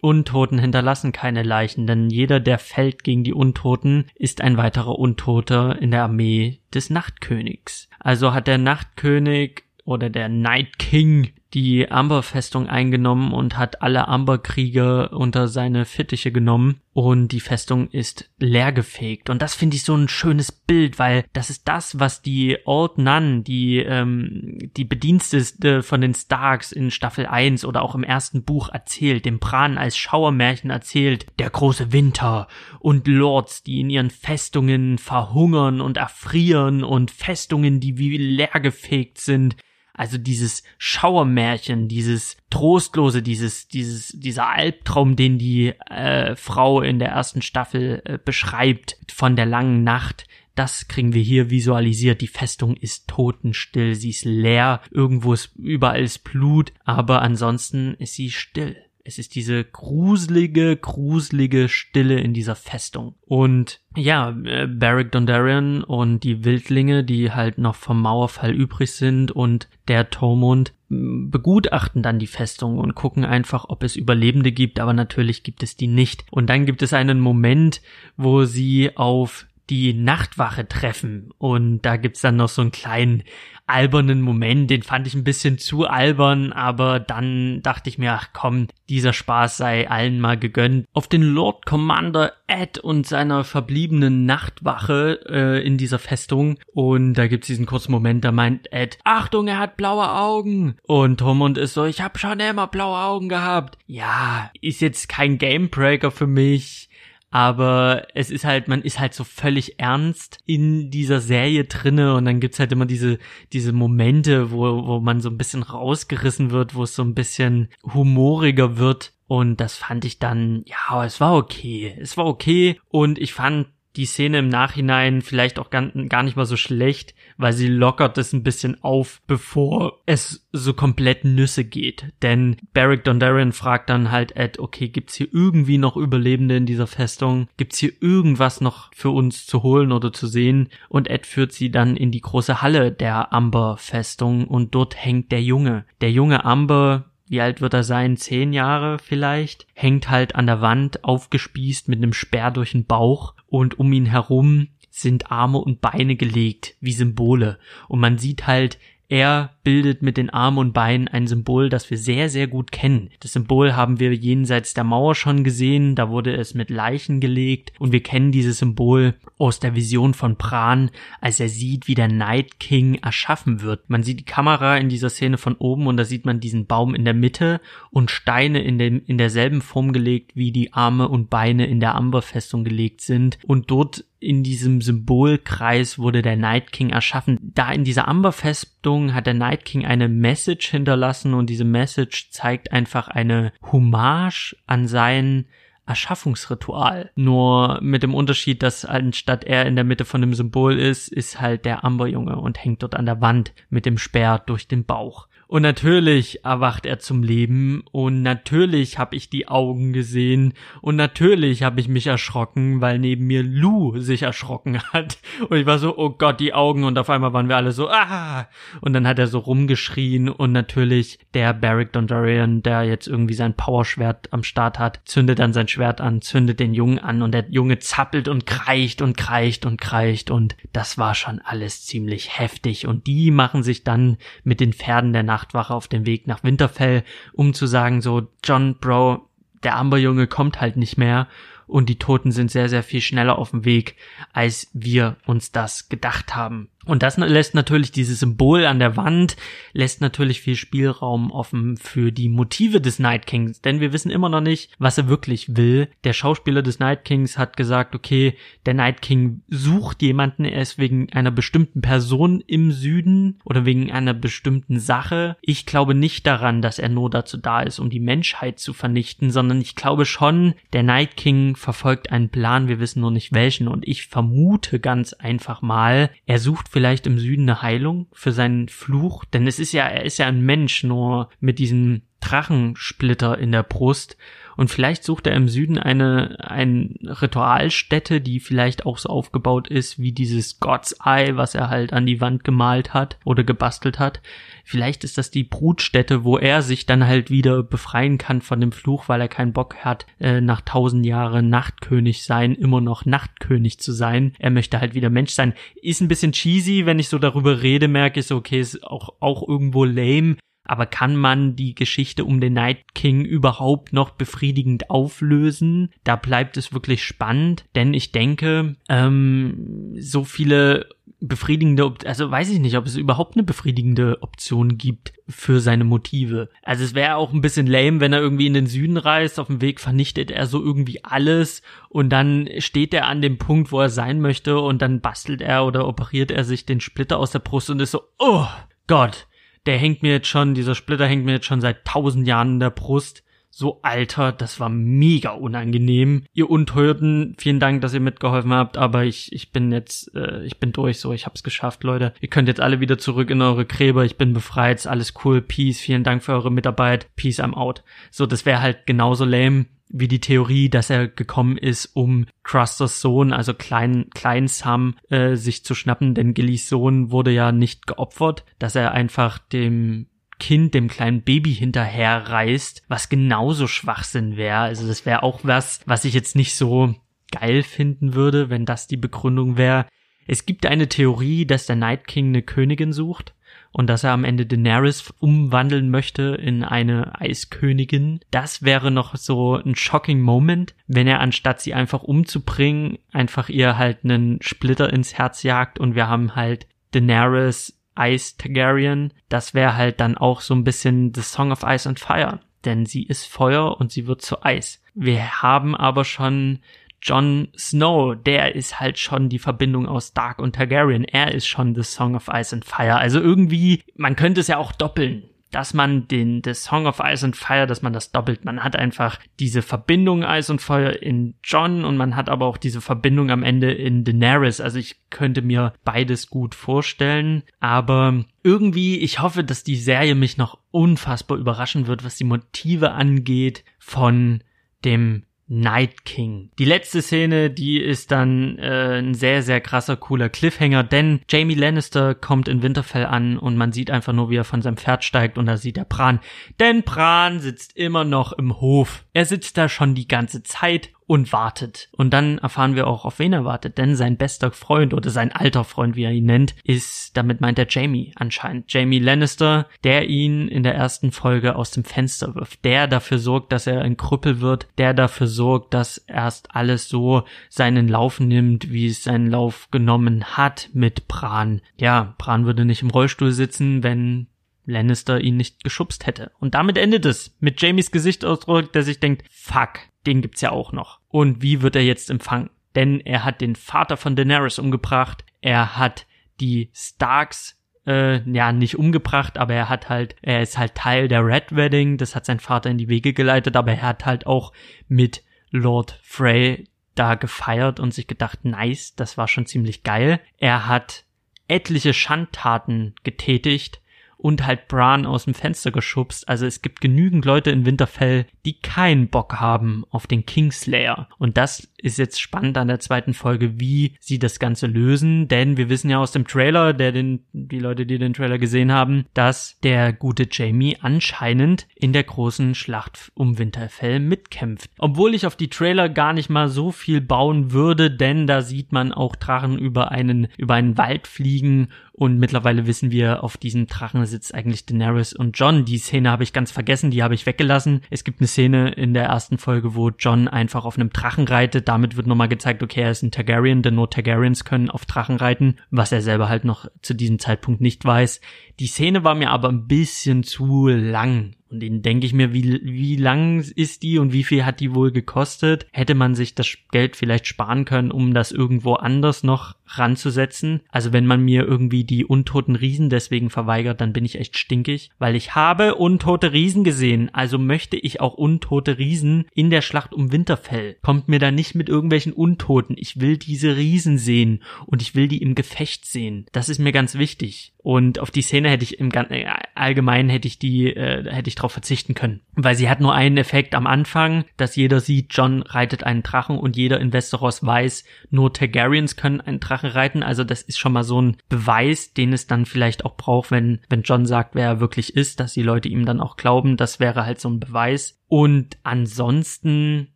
[0.03, 5.81] Untoten hinterlassen keine Leichen, denn jeder, der fällt gegen die Untoten, ist ein weiterer Untoter
[5.81, 7.87] in der Armee des Nachtkönigs.
[7.99, 15.13] Also hat der Nachtkönig oder der Night King die Amber-Festung eingenommen und hat alle Amber-Krieger
[15.13, 19.29] unter seine Fittiche genommen und die Festung ist leergefegt.
[19.29, 22.97] Und das finde ich so ein schönes Bild, weil das ist das, was die Old
[22.97, 28.43] Nun, die, ähm, die Bedienstete von den Starks in Staffel 1 oder auch im ersten
[28.43, 32.47] Buch erzählt, dem Bran als Schauermärchen erzählt, der große Winter
[32.79, 39.55] und Lords, die in ihren Festungen verhungern und erfrieren und Festungen, die wie leergefegt sind
[39.93, 47.09] also dieses Schauermärchen, dieses Trostlose, dieses, dieses, dieser Albtraum, den die äh, Frau in der
[47.09, 52.21] ersten Staffel äh, beschreibt von der langen Nacht, das kriegen wir hier visualisiert.
[52.21, 58.13] Die Festung ist totenstill, sie ist leer, irgendwo ist überall ist Blut, aber ansonsten ist
[58.15, 58.75] sie still.
[59.05, 63.15] Es ist diese gruselige, gruselige Stille in dieser Festung.
[63.25, 69.31] Und ja, äh, Barrick Dondarrion und die Wildlinge, die halt noch vom Mauerfall übrig sind
[69.31, 74.93] und der Tormund begutachten dann die Festung und gucken einfach, ob es Überlebende gibt, aber
[74.93, 76.25] natürlich gibt es die nicht.
[76.31, 77.81] Und dann gibt es einen Moment,
[78.15, 83.23] wo sie auf die Nachtwache treffen und da gibt's dann noch so einen kleinen
[83.65, 88.29] albernen Moment, den fand ich ein bisschen zu albern, aber dann dachte ich mir, ach
[88.33, 90.85] komm, dieser Spaß sei allen mal gegönnt.
[90.91, 97.27] Auf den Lord Commander Ed und seiner verbliebenen Nachtwache äh, in dieser Festung und da
[97.27, 101.73] gibt's diesen kurzen Moment, da meint Ed, Achtung, er hat blaue Augen und Tormund ist
[101.73, 103.77] so, ich hab schon immer blaue Augen gehabt.
[103.87, 106.89] Ja, ist jetzt kein Gamebreaker für mich
[107.33, 112.25] aber es ist halt, man ist halt so völlig ernst in dieser Serie drinne und
[112.25, 113.17] dann gibt's halt immer diese,
[113.53, 117.69] diese Momente, wo, wo man so ein bisschen rausgerissen wird, wo es so ein bisschen
[117.91, 121.97] humoriger wird und das fand ich dann, ja, es war okay.
[121.99, 123.65] Es war okay und ich fand
[123.95, 128.33] die Szene im Nachhinein vielleicht auch gar, nicht mal so schlecht, weil sie lockert es
[128.33, 132.11] ein bisschen auf, bevor es so komplett Nüsse geht.
[132.21, 136.87] Denn Barrick Dondarrion fragt dann halt Ed, okay, gibt's hier irgendwie noch Überlebende in dieser
[136.87, 137.47] Festung?
[137.57, 140.69] Gibt's hier irgendwas noch für uns zu holen oder zu sehen?
[140.89, 145.41] Und Ed führt sie dann in die große Halle der Amber-Festung und dort hängt der
[145.41, 145.85] Junge.
[146.01, 148.15] Der junge Amber wie alt wird er sein?
[148.15, 149.65] Zehn Jahre vielleicht?
[149.73, 154.05] Hängt halt an der Wand aufgespießt mit einem Speer durch den Bauch und um ihn
[154.05, 157.57] herum sind Arme und Beine gelegt wie Symbole
[157.87, 158.77] und man sieht halt
[159.13, 163.11] er bildet mit den Armen und Beinen ein Symbol, das wir sehr, sehr gut kennen.
[163.19, 167.73] Das Symbol haben wir jenseits der Mauer schon gesehen, da wurde es mit Leichen gelegt
[167.77, 170.89] und wir kennen dieses Symbol aus der Vision von Bran,
[171.21, 173.87] als er sieht, wie der Night King erschaffen wird.
[173.87, 176.95] Man sieht die Kamera in dieser Szene von oben und da sieht man diesen Baum
[176.95, 177.61] in der Mitte
[177.91, 181.93] und Steine in, dem, in derselben Form gelegt, wie die Arme und Beine in der
[181.93, 187.37] Amberfestung gelegt sind und dort in diesem Symbolkreis wurde der Night King erschaffen.
[187.41, 192.71] Da in dieser Amberfestung hat der Night King eine Message hinterlassen und diese Message zeigt
[192.71, 195.45] einfach eine Hommage an sein
[195.85, 197.11] Erschaffungsritual.
[197.15, 201.41] Nur mit dem Unterschied, dass anstatt er in der Mitte von dem Symbol ist, ist
[201.41, 205.27] halt der Amberjunge und hängt dort an der Wand mit dem Speer durch den Bauch.
[205.53, 207.83] Und natürlich erwacht er zum Leben.
[207.91, 210.55] Und natürlich habe ich die Augen gesehen.
[210.81, 215.19] Und natürlich habe ich mich erschrocken, weil neben mir Lou sich erschrocken hat.
[215.47, 216.83] Und ich war so, oh Gott, die Augen.
[216.85, 218.49] Und auf einmal waren wir alle so, ah!
[218.81, 220.27] Und dann hat er so rumgeschrien.
[220.27, 225.53] Und natürlich der Barrick Dondarrion, der jetzt irgendwie sein Powerschwert am Start hat, zündet dann
[225.53, 227.21] sein Schwert an, zündet den Jungen an.
[227.21, 230.31] Und der Junge zappelt und kreicht und kreicht und kreicht.
[230.31, 232.87] Und das war schon alles ziemlich heftig.
[232.87, 236.43] Und die machen sich dann mit den Pferden der Nacht Nachtwache auf dem Weg nach
[236.43, 239.27] Winterfell, um zu sagen so, John, Bro,
[239.63, 241.27] der Amberjunge kommt halt nicht mehr
[241.67, 243.95] und die Toten sind sehr, sehr viel schneller auf dem Weg,
[244.31, 246.69] als wir uns das gedacht haben.
[246.85, 249.37] Und das lässt natürlich dieses Symbol an der Wand,
[249.71, 254.29] lässt natürlich viel Spielraum offen für die Motive des Night Kings, denn wir wissen immer
[254.29, 255.87] noch nicht, was er wirklich will.
[256.03, 260.77] Der Schauspieler des Night Kings hat gesagt, okay, der Night King sucht jemanden, er ist
[260.77, 265.37] wegen einer bestimmten Person im Süden oder wegen einer bestimmten Sache.
[265.41, 269.31] Ich glaube nicht daran, dass er nur dazu da ist, um die Menschheit zu vernichten,
[269.31, 273.67] sondern ich glaube schon, der Night King verfolgt einen Plan, wir wissen nur nicht welchen
[273.67, 278.67] und ich vermute ganz einfach mal, er sucht vielleicht im Süden eine Heilung für seinen
[278.67, 279.25] Fluch?
[279.25, 283.61] Denn es ist ja, er ist ja ein Mensch, nur mit diesem Drachensplitter in der
[283.61, 284.17] Brust.
[284.57, 289.99] Und vielleicht sucht er im Süden eine, eine Ritualstätte, die vielleicht auch so aufgebaut ist
[289.99, 294.21] wie dieses God's Eye, was er halt an die Wand gemalt hat oder gebastelt hat.
[294.63, 298.71] Vielleicht ist das die Brutstätte, wo er sich dann halt wieder befreien kann von dem
[298.71, 303.79] Fluch, weil er keinen Bock hat, äh, nach tausend Jahren Nachtkönig sein, immer noch Nachtkönig
[303.79, 304.33] zu sein.
[304.39, 305.53] Er möchte halt wieder Mensch sein.
[305.81, 309.09] Ist ein bisschen cheesy, wenn ich so darüber rede, merke ich so, okay, ist auch,
[309.19, 310.37] auch irgendwo lame.
[310.65, 315.91] Aber kann man die Geschichte um den Night King überhaupt noch befriedigend auflösen?
[316.03, 320.87] Da bleibt es wirklich spannend, denn ich denke, ähm, so viele
[321.19, 326.49] befriedigende, also weiß ich nicht, ob es überhaupt eine befriedigende Option gibt für seine Motive.
[326.63, 329.47] Also es wäre auch ein bisschen lame, wenn er irgendwie in den Süden reist, auf
[329.47, 333.79] dem Weg vernichtet er so irgendwie alles und dann steht er an dem Punkt, wo
[333.79, 337.39] er sein möchte und dann bastelt er oder operiert er sich den Splitter aus der
[337.39, 338.47] Brust und ist so, oh
[338.87, 339.27] Gott,
[339.65, 342.59] der hängt mir jetzt schon, dieser Splitter hängt mir jetzt schon seit tausend Jahren in
[342.59, 343.23] der Brust.
[343.55, 346.23] So, Alter, das war mega unangenehm.
[346.33, 350.57] Ihr Unteuerten, vielen Dank, dass ihr mitgeholfen habt, aber ich, ich bin jetzt, äh, ich
[350.57, 352.15] bin durch, so, ich hab's geschafft, Leute.
[352.19, 355.79] Ihr könnt jetzt alle wieder zurück in eure Gräber, ich bin befreit, alles cool, Peace,
[355.79, 357.83] vielen Dank für eure Mitarbeit, Peace, I'm out.
[358.09, 362.99] So, das wäre halt genauso lame, wie die Theorie, dass er gekommen ist, um Crusters
[362.99, 367.87] Sohn, also Klein, Klein Sam, äh, sich zu schnappen, denn Gillys Sohn wurde ja nicht
[367.87, 370.07] geopfert, dass er einfach dem
[370.39, 374.57] Kind dem kleinen Baby hinterherreist, was genauso Schwachsinn wäre.
[374.57, 376.95] Also das wäre auch was, was ich jetzt nicht so
[377.31, 379.85] geil finden würde, wenn das die Begründung wäre.
[380.25, 383.35] Es gibt eine Theorie, dass der Night King eine Königin sucht
[383.73, 388.21] und dass er am Ende Daenerys umwandeln möchte in eine Eiskönigin.
[388.31, 393.77] Das wäre noch so ein shocking Moment, wenn er anstatt sie einfach umzubringen, einfach ihr
[393.77, 399.11] halt einen Splitter ins Herz jagt und wir haben halt Daenerys Ice Targaryen.
[399.27, 402.85] Das wäre halt dann auch so ein bisschen The Song of Ice and Fire, denn
[402.85, 404.81] sie ist Feuer und sie wird zu Eis.
[404.93, 406.59] Wir haben aber schon
[407.03, 411.03] Jon Snow, der ist halt schon die Verbindung aus Dark und Targaryen.
[411.03, 412.97] Er ist schon The Song of Ice and Fire.
[412.97, 415.23] Also irgendwie, man könnte es ja auch doppeln
[415.53, 418.43] dass man den The Song of Ice and Fire, dass man das doppelt.
[418.43, 422.57] Man hat einfach diese Verbindung Eis und Feuer in John und man hat aber auch
[422.57, 424.59] diese Verbindung am Ende in Daenerys.
[424.59, 430.37] Also ich könnte mir beides gut vorstellen, aber irgendwie, ich hoffe, dass die Serie mich
[430.37, 434.43] noch unfassbar überraschen wird, was die Motive angeht von
[434.83, 436.51] dem Night King.
[436.57, 441.55] Die letzte Szene, die ist dann äh, ein sehr, sehr krasser, cooler Cliffhanger, denn Jamie
[441.55, 445.03] Lannister kommt in Winterfell an und man sieht einfach nur, wie er von seinem Pferd
[445.03, 446.19] steigt und da sieht er Bran.
[446.59, 449.02] Denn Bran sitzt immer noch im Hof.
[449.13, 451.89] Er sitzt da schon die ganze Zeit und wartet.
[451.91, 455.31] Und dann erfahren wir auch, auf wen er wartet, denn sein bester Freund oder sein
[455.31, 458.71] alter Freund, wie er ihn nennt, ist, damit meint er Jamie anscheinend.
[458.73, 463.51] Jamie Lannister, der ihn in der ersten Folge aus dem Fenster wirft, der dafür sorgt,
[463.51, 468.71] dass er ein Krüppel wird, der dafür sorgt, dass erst alles so seinen Lauf nimmt,
[468.71, 471.61] wie es seinen Lauf genommen hat mit Bran.
[471.77, 474.27] Ja, Bran würde nicht im Rollstuhl sitzen, wenn
[474.65, 476.31] Lannister ihn nicht geschubst hätte.
[476.39, 480.71] Und damit endet es mit Jamies Gesichtsausdruck, der sich denkt, fuck, den gibt's ja auch
[480.71, 480.99] noch.
[481.09, 482.49] Und wie wird er jetzt empfangen?
[482.75, 486.07] Denn er hat den Vater von Daenerys umgebracht, er hat
[486.39, 491.25] die Starks äh, ja nicht umgebracht, aber er hat halt, er ist halt Teil der
[491.25, 494.53] Red Wedding, das hat sein Vater in die Wege geleitet, aber er hat halt auch
[494.87, 500.19] mit Lord Frey da gefeiert und sich gedacht, nice, das war schon ziemlich geil.
[500.37, 501.05] Er hat
[501.47, 503.81] etliche Schandtaten getätigt,
[504.23, 506.29] und halt Bran aus dem Fenster geschubst.
[506.29, 511.09] Also es gibt genügend Leute in Winterfell, die keinen Bock haben auf den Kingslayer.
[511.17, 515.27] Und das ist jetzt spannend an der zweiten Folge, wie sie das Ganze lösen.
[515.27, 518.71] Denn wir wissen ja aus dem Trailer, der den, die Leute, die den Trailer gesehen
[518.71, 524.71] haben, dass der gute Jamie anscheinend in der großen Schlacht um Winterfell mitkämpft.
[524.79, 528.71] Obwohl ich auf die Trailer gar nicht mal so viel bauen würde, denn da sieht
[528.71, 533.67] man auch Drachen über einen, über einen Wald fliegen und mittlerweile wissen wir, auf diesem
[533.67, 535.63] Drachen sitzt eigentlich Daenerys und John.
[535.63, 537.81] Die Szene habe ich ganz vergessen, die habe ich weggelassen.
[537.91, 541.67] Es gibt eine Szene in der ersten Folge, wo John einfach auf einem Drachen reitet.
[541.67, 545.17] Damit wird nochmal gezeigt, okay, er ist ein Targaryen, denn nur Targaryens können auf Drachen
[545.17, 548.21] reiten, was er selber halt noch zu diesem Zeitpunkt nicht weiß.
[548.59, 551.35] Die Szene war mir aber ein bisschen zu lang.
[551.53, 554.73] Und den denke ich mir, wie, wie lang ist die und wie viel hat die
[554.73, 555.67] wohl gekostet?
[555.71, 560.61] Hätte man sich das Geld vielleicht sparen können, um das irgendwo anders noch ranzusetzen?
[560.69, 564.89] Also wenn man mir irgendwie die untoten Riesen deswegen verweigert, dann bin ich echt stinkig,
[564.97, 567.11] weil ich habe untote Riesen gesehen.
[567.13, 570.77] Also möchte ich auch untote Riesen in der Schlacht um Winterfell.
[570.81, 572.75] Kommt mir da nicht mit irgendwelchen Untoten.
[572.79, 576.25] Ich will diese Riesen sehen und ich will die im Gefecht sehen.
[576.31, 577.53] Das ist mir ganz wichtig.
[577.63, 579.25] Und auf die Szene hätte ich im äh,
[579.55, 582.21] Allgemeinen hätte ich die, äh, hätte ich darauf verzichten können.
[582.33, 586.37] Weil sie hat nur einen Effekt am Anfang, dass jeder sieht, John reitet einen Drachen
[586.37, 590.03] und jeder in Westeros weiß, nur Targaryens können einen Drachen reiten.
[590.03, 593.59] Also das ist schon mal so ein Beweis, den es dann vielleicht auch braucht, wenn,
[593.69, 596.57] wenn John sagt, wer er wirklich ist, dass die Leute ihm dann auch glauben.
[596.57, 597.99] Das wäre halt so ein Beweis.
[598.07, 599.92] Und ansonsten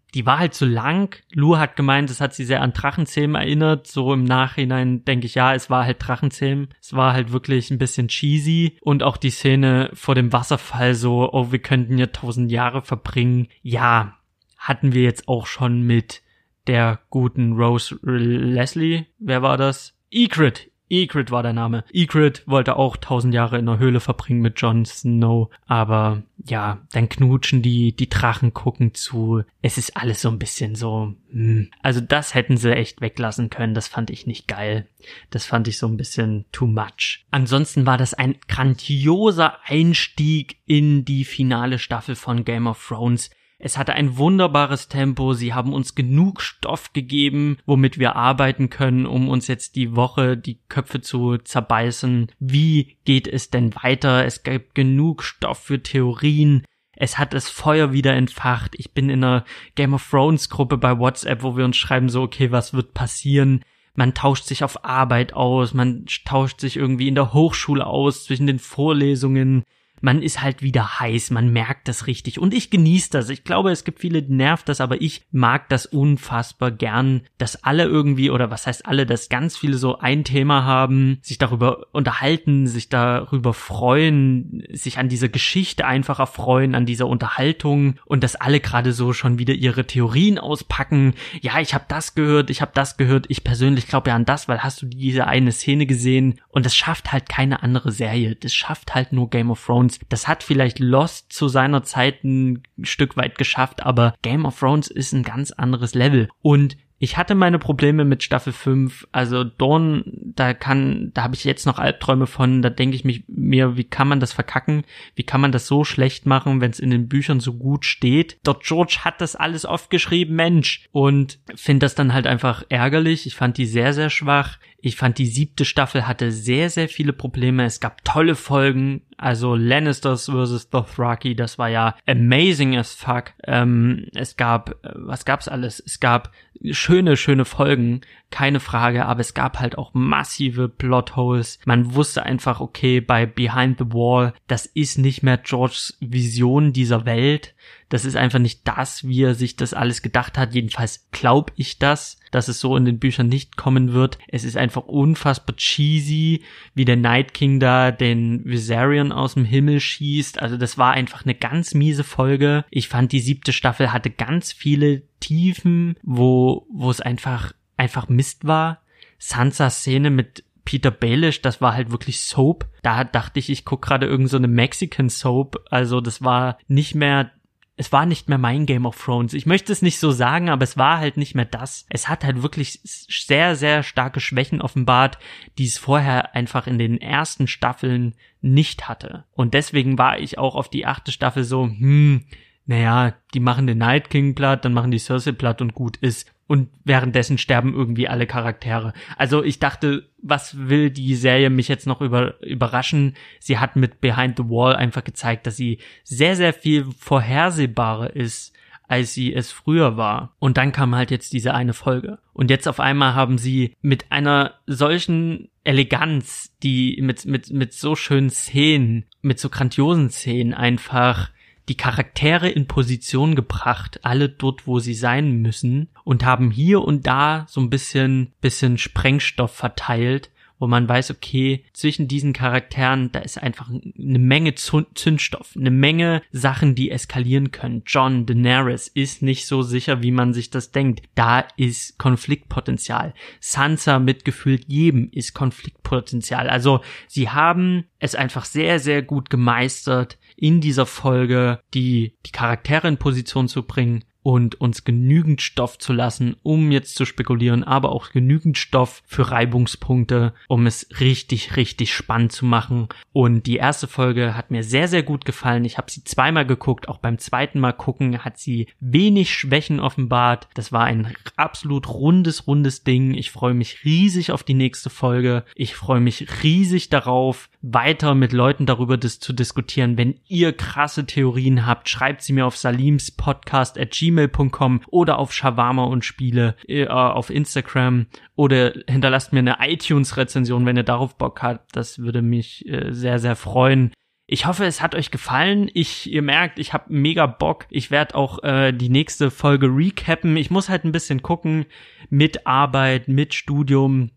[0.17, 1.15] die war halt so lang.
[1.31, 3.85] Lu hat gemeint, es hat sie sehr an Drachenzähmen erinnert.
[3.85, 6.69] So im Nachhinein denke ich, ja, es war halt Drachenzähmen.
[6.81, 8.79] Es war halt wirklich ein bisschen cheesy.
[8.81, 13.47] Und auch die Szene vor dem Wasserfall so, oh, wir könnten ja tausend Jahre verbringen.
[13.61, 14.17] Ja,
[14.57, 16.23] hatten wir jetzt auch schon mit
[16.65, 19.05] der guten Rose Leslie.
[19.19, 19.93] Wer war das?
[20.09, 20.71] Egret.
[20.89, 21.83] Egret war der Name.
[21.91, 27.09] Egret wollte auch tausend Jahre in der Höhle verbringen mit Jon Snow, aber ja, dann
[27.09, 29.43] knutschen die, die Drachen gucken zu.
[29.61, 31.69] Es ist alles so ein bisschen so, hm.
[31.81, 33.73] also das hätten sie echt weglassen können.
[33.73, 34.87] Das fand ich nicht geil.
[35.29, 37.25] Das fand ich so ein bisschen too much.
[37.31, 43.29] Ansonsten war das ein grandioser Einstieg in die finale Staffel von Game of Thrones.
[43.59, 49.07] Es hatte ein wunderbares Tempo, sie haben uns genug Stoff gegeben, womit wir arbeiten können,
[49.07, 52.31] um uns jetzt die Woche die Köpfe zu zerbeißen.
[52.39, 54.25] Wie geht es denn weiter?
[54.25, 56.65] Es gibt genug Stoff für Theorien.
[56.95, 58.75] Es hat das Feuer wieder entfacht.
[58.77, 59.43] Ich bin in einer
[59.73, 63.63] Game of Thrones Gruppe bei WhatsApp, wo wir uns schreiben so, okay, was wird passieren?
[63.95, 68.45] Man tauscht sich auf Arbeit aus, man tauscht sich irgendwie in der Hochschule aus zwischen
[68.45, 69.63] den Vorlesungen
[70.01, 73.29] man ist halt wieder heiß, man merkt das richtig und ich genieße das.
[73.29, 77.63] Ich glaube, es gibt viele, die nervt das, aber ich mag das unfassbar gern, dass
[77.63, 81.87] alle irgendwie oder was heißt alle, dass ganz viele so ein Thema haben, sich darüber
[81.91, 88.35] unterhalten, sich darüber freuen, sich an dieser Geschichte einfach erfreuen, an dieser Unterhaltung und dass
[88.35, 91.13] alle gerade so schon wieder ihre Theorien auspacken.
[91.41, 93.25] Ja, ich habe das gehört, ich habe das gehört.
[93.29, 96.75] Ich persönlich glaube ja an das, weil hast du diese eine Szene gesehen und das
[96.75, 98.35] schafft halt keine andere Serie.
[98.35, 99.86] Das schafft halt nur Game of Thrones.
[100.09, 104.87] Das hat vielleicht Lost zu seiner Zeit ein Stück weit geschafft, aber Game of Thrones
[104.87, 109.07] ist ein ganz anderes Level und ich hatte meine Probleme mit Staffel 5.
[109.11, 110.03] Also Dawn,
[110.35, 112.61] da kann, da habe ich jetzt noch Albträume von.
[112.63, 114.83] Da denke ich mich mir, wie kann man das verkacken?
[115.13, 118.39] Wie kann man das so schlecht machen, wenn es in den Büchern so gut steht?
[118.43, 120.87] Dort George hat das alles oft geschrieben, Mensch.
[120.91, 123.27] Und finde das dann halt einfach ärgerlich.
[123.27, 124.57] Ich fand die sehr, sehr schwach.
[124.87, 127.65] Ich fand die siebte Staffel hatte sehr, sehr viele Probleme.
[127.65, 129.01] Es gab tolle Folgen.
[129.17, 130.69] Also Lannisters vs.
[130.69, 133.33] Dothraki, das war ja amazing as fuck.
[133.43, 135.81] Ähm, es gab, äh, was gab's alles?
[135.85, 136.31] Es gab
[136.71, 141.59] schöne, schöne Folgen, keine Frage, aber es gab halt auch massive Plotholes.
[141.65, 147.05] Man wusste einfach, okay, bei Behind the Wall, das ist nicht mehr Georges Vision dieser
[147.05, 147.55] Welt.
[147.89, 150.53] Das ist einfach nicht das, wie er sich das alles gedacht hat.
[150.53, 154.17] Jedenfalls glaube ich das, dass es so in den Büchern nicht kommen wird.
[154.27, 156.43] Es ist einfach unfassbar cheesy,
[156.73, 160.41] wie der Night King da den Viserion aus dem Himmel schießt.
[160.41, 162.65] Also das war einfach eine ganz miese Folge.
[162.69, 168.45] Ich fand die siebte Staffel hatte ganz viele Tiefen, wo, wo es einfach, einfach Mist
[168.45, 168.81] war.
[169.17, 172.67] Sansas Szene mit Peter Baelish, das war halt wirklich Soap.
[172.83, 175.65] Da dachte ich, ich guck gerade irgend so Mexican Soap.
[175.69, 177.31] Also das war nicht mehr
[177.79, 179.33] es war nicht mehr mein Game of Thrones.
[179.33, 181.85] Ich möchte es nicht so sagen, aber es war halt nicht mehr das.
[181.89, 185.19] Es hat halt wirklich sehr, sehr starke Schwächen offenbart,
[185.59, 189.25] die es vorher einfach in den ersten Staffeln nicht hatte.
[189.31, 192.25] Und deswegen war ich auch auf die achte Staffel so, hm,
[192.65, 196.33] naja, die machen den Night King platt, dann machen die Cersei platt und gut ist.
[196.47, 198.93] Und währenddessen sterben irgendwie alle Charaktere.
[199.17, 203.15] Also ich dachte, was will die Serie mich jetzt noch über, überraschen?
[203.39, 208.53] Sie hat mit Behind the Wall einfach gezeigt, dass sie sehr, sehr viel vorhersehbarer ist,
[208.87, 210.35] als sie es früher war.
[210.39, 212.19] Und dann kam halt jetzt diese eine Folge.
[212.33, 217.95] Und jetzt auf einmal haben sie mit einer solchen Eleganz, die mit, mit, mit so
[217.95, 221.29] schönen Szenen, mit so grandiosen Szenen einfach
[221.69, 227.07] die Charaktere in Position gebracht, alle dort, wo sie sein müssen und haben hier und
[227.07, 233.19] da so ein bisschen, bisschen Sprengstoff verteilt, wo man weiß, okay, zwischen diesen Charakteren, da
[233.19, 237.83] ist einfach eine Menge Zündstoff, eine Menge Sachen, die eskalieren können.
[237.85, 241.03] John Daenerys ist nicht so sicher, wie man sich das denkt.
[241.15, 243.13] Da ist Konfliktpotenzial.
[243.39, 246.49] Sansa mit gefühlt jedem ist Konfliktpotenzial.
[246.49, 252.87] Also sie haben es einfach sehr, sehr gut gemeistert, in dieser Folge die, die Charaktere
[252.87, 257.93] in Position zu bringen, und uns genügend Stoff zu lassen, um jetzt zu spekulieren, aber
[257.93, 262.89] auch genügend Stoff für Reibungspunkte, um es richtig, richtig spannend zu machen.
[263.13, 265.63] Und die erste Folge hat mir sehr, sehr gut gefallen.
[265.63, 270.49] Ich habe sie zweimal geguckt, auch beim zweiten Mal gucken hat sie wenig Schwächen offenbart.
[270.55, 273.13] Das war ein absolut rundes, rundes Ding.
[273.13, 275.45] Ich freue mich riesig auf die nächste Folge.
[275.55, 279.97] Ich freue mich riesig darauf, weiter mit Leuten darüber das zu diskutieren.
[279.97, 285.33] Wenn ihr krasse Theorien habt, schreibt sie mir auf Salims Podcast at gmail.com oder auf
[285.33, 291.41] Shawarma und Spiele äh, auf Instagram oder hinterlasst mir eine iTunes-Rezension, wenn ihr darauf Bock
[291.41, 291.75] habt.
[291.75, 293.91] Das würde mich äh, sehr, sehr freuen.
[294.29, 295.71] Ich hoffe, es hat euch gefallen.
[295.73, 297.65] Ich, ihr merkt, ich habe mega Bock.
[297.69, 300.35] Ich werde auch äh, die nächste Folge recappen.
[300.35, 301.65] Ich muss halt ein bisschen gucken
[302.09, 304.11] mit Arbeit, mit Studium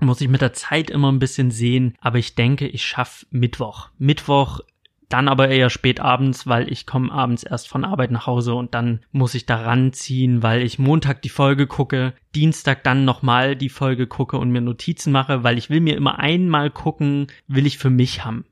[0.00, 3.88] muss ich mit der Zeit immer ein bisschen sehen, aber ich denke, ich schaffe Mittwoch.
[3.98, 4.60] Mittwoch
[5.08, 8.74] dann aber eher spät abends, weil ich komme abends erst von Arbeit nach Hause und
[8.74, 13.70] dann muss ich da ranziehen, weil ich Montag die Folge gucke, Dienstag dann nochmal die
[13.70, 17.78] Folge gucke und mir Notizen mache, weil ich will mir immer einmal gucken, will ich
[17.78, 18.44] für mich haben.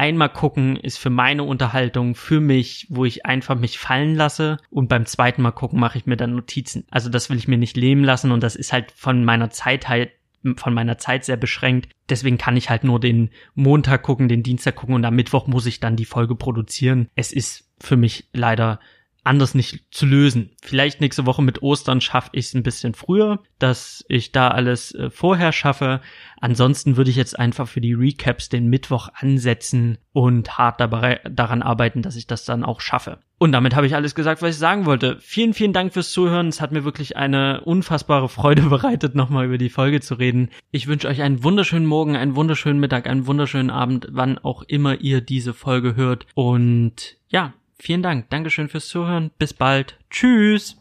[0.00, 4.88] Einmal gucken ist für meine Unterhaltung, für mich, wo ich einfach mich fallen lasse und
[4.88, 6.86] beim zweiten Mal gucken mache ich mir dann Notizen.
[6.88, 9.88] Also das will ich mir nicht leben lassen und das ist halt von meiner Zeit
[9.88, 10.10] halt
[10.56, 11.92] von meiner Zeit sehr beschränkt.
[12.08, 15.66] Deswegen kann ich halt nur den Montag gucken, den Dienstag gucken und am Mittwoch muss
[15.66, 17.08] ich dann die Folge produzieren.
[17.14, 18.80] Es ist für mich leider
[19.28, 20.50] anders nicht zu lösen.
[20.62, 24.94] Vielleicht nächste Woche mit Ostern schaffe ich es ein bisschen früher, dass ich da alles
[24.94, 26.00] äh, vorher schaffe.
[26.40, 31.62] Ansonsten würde ich jetzt einfach für die Recaps den Mittwoch ansetzen und hart dabei, daran
[31.62, 33.18] arbeiten, dass ich das dann auch schaffe.
[33.38, 35.16] Und damit habe ich alles gesagt, was ich sagen wollte.
[35.20, 36.48] Vielen, vielen Dank fürs Zuhören.
[36.48, 40.50] Es hat mir wirklich eine unfassbare Freude bereitet, nochmal über die Folge zu reden.
[40.72, 45.00] Ich wünsche euch einen wunderschönen Morgen, einen wunderschönen Mittag, einen wunderschönen Abend, wann auch immer
[45.00, 46.26] ihr diese Folge hört.
[46.34, 48.30] Und ja, vielen Dank.
[48.30, 49.30] Dankeschön fürs Zuhören.
[49.38, 49.98] Bis bald.
[50.10, 50.76] Tschüss.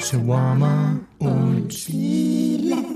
[0.00, 2.87] Shawarma und Chile.